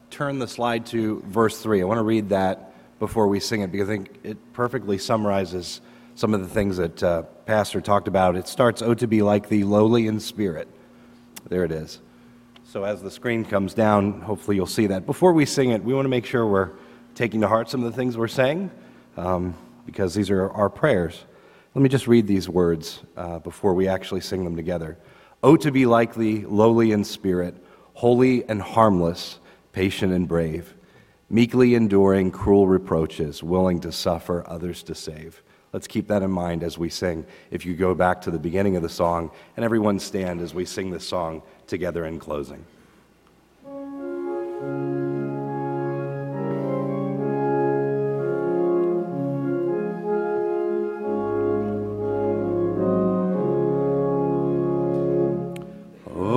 turn 0.09 0.39
the 0.39 0.47
slide 0.47 0.85
to 0.87 1.21
verse 1.27 1.61
3, 1.61 1.81
I 1.81 1.83
want 1.83 1.97
to 1.97 2.03
read 2.03 2.29
that 2.29 2.71
before 2.99 3.27
we 3.27 3.41
sing 3.41 3.63
it 3.63 3.71
because 3.73 3.89
I 3.89 3.97
think 3.97 4.15
it 4.23 4.37
perfectly 4.53 4.97
summarizes 4.97 5.81
some 6.15 6.33
of 6.33 6.39
the 6.39 6.47
things 6.47 6.77
that 6.77 7.03
uh, 7.03 7.23
Pastor 7.45 7.81
talked 7.81 8.07
about. 8.07 8.37
It 8.37 8.47
starts, 8.47 8.81
Oh 8.81 8.93
to 8.93 9.07
be 9.07 9.21
like 9.21 9.49
thee, 9.49 9.65
lowly 9.65 10.07
in 10.07 10.21
spirit. 10.21 10.69
There 11.49 11.65
it 11.65 11.73
is. 11.73 11.99
So 12.63 12.85
as 12.85 13.01
the 13.01 13.11
screen 13.11 13.43
comes 13.43 13.73
down, 13.73 14.21
hopefully 14.21 14.55
you'll 14.55 14.67
see 14.67 14.87
that. 14.87 15.05
Before 15.05 15.33
we 15.33 15.45
sing 15.45 15.71
it, 15.71 15.83
we 15.83 15.93
want 15.93 16.05
to 16.05 16.09
make 16.09 16.25
sure 16.25 16.47
we're 16.47 16.71
taking 17.13 17.41
to 17.41 17.49
heart 17.49 17.69
some 17.69 17.83
of 17.83 17.91
the 17.91 17.97
things 17.97 18.17
we're 18.17 18.29
saying 18.29 18.71
um, 19.17 19.53
because 19.85 20.13
these 20.13 20.29
are 20.29 20.49
our 20.51 20.69
prayers. 20.69 21.25
Let 21.75 21.81
me 21.81 21.89
just 21.89 22.07
read 22.07 22.27
these 22.27 22.49
words 22.49 23.01
uh, 23.15 23.39
before 23.39 23.73
we 23.73 23.87
actually 23.87 24.21
sing 24.21 24.43
them 24.43 24.55
together. 24.55 24.97
Oh, 25.43 25.55
to 25.57 25.71
be 25.71 25.85
like 25.85 26.15
thee, 26.15 26.43
lowly 26.45 26.91
in 26.91 27.03
spirit, 27.03 27.55
holy 27.93 28.47
and 28.49 28.61
harmless, 28.61 29.39
patient 29.71 30.11
and 30.11 30.27
brave, 30.27 30.73
meekly 31.29 31.75
enduring 31.75 32.31
cruel 32.31 32.67
reproaches, 32.67 33.43
willing 33.43 33.79
to 33.81 33.91
suffer, 33.91 34.43
others 34.47 34.81
to 34.83 34.95
save. 34.95 35.43
Let's 35.73 35.87
keep 35.87 36.07
that 36.07 36.23
in 36.23 36.31
mind 36.31 36.63
as 36.63 36.77
we 36.77 36.89
sing. 36.89 37.25
If 37.51 37.65
you 37.65 37.75
go 37.75 37.93
back 37.93 38.21
to 38.21 38.31
the 38.31 38.39
beginning 38.39 38.75
of 38.75 38.83
the 38.83 38.89
song, 38.89 39.29
and 39.55 39.63
everyone 39.63 39.99
stand 39.99 40.41
as 40.41 40.53
we 40.53 40.65
sing 40.65 40.91
this 40.91 41.07
song 41.07 41.43
together 41.67 42.05
in 42.05 42.19
closing. 42.19 42.65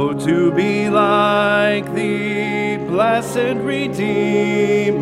Oh, 0.02 0.14
to 0.14 0.50
be 0.52 0.88
like 0.88 1.94
thee, 1.94 2.78
blessed 2.78 3.58
Redeemer. 3.58 5.00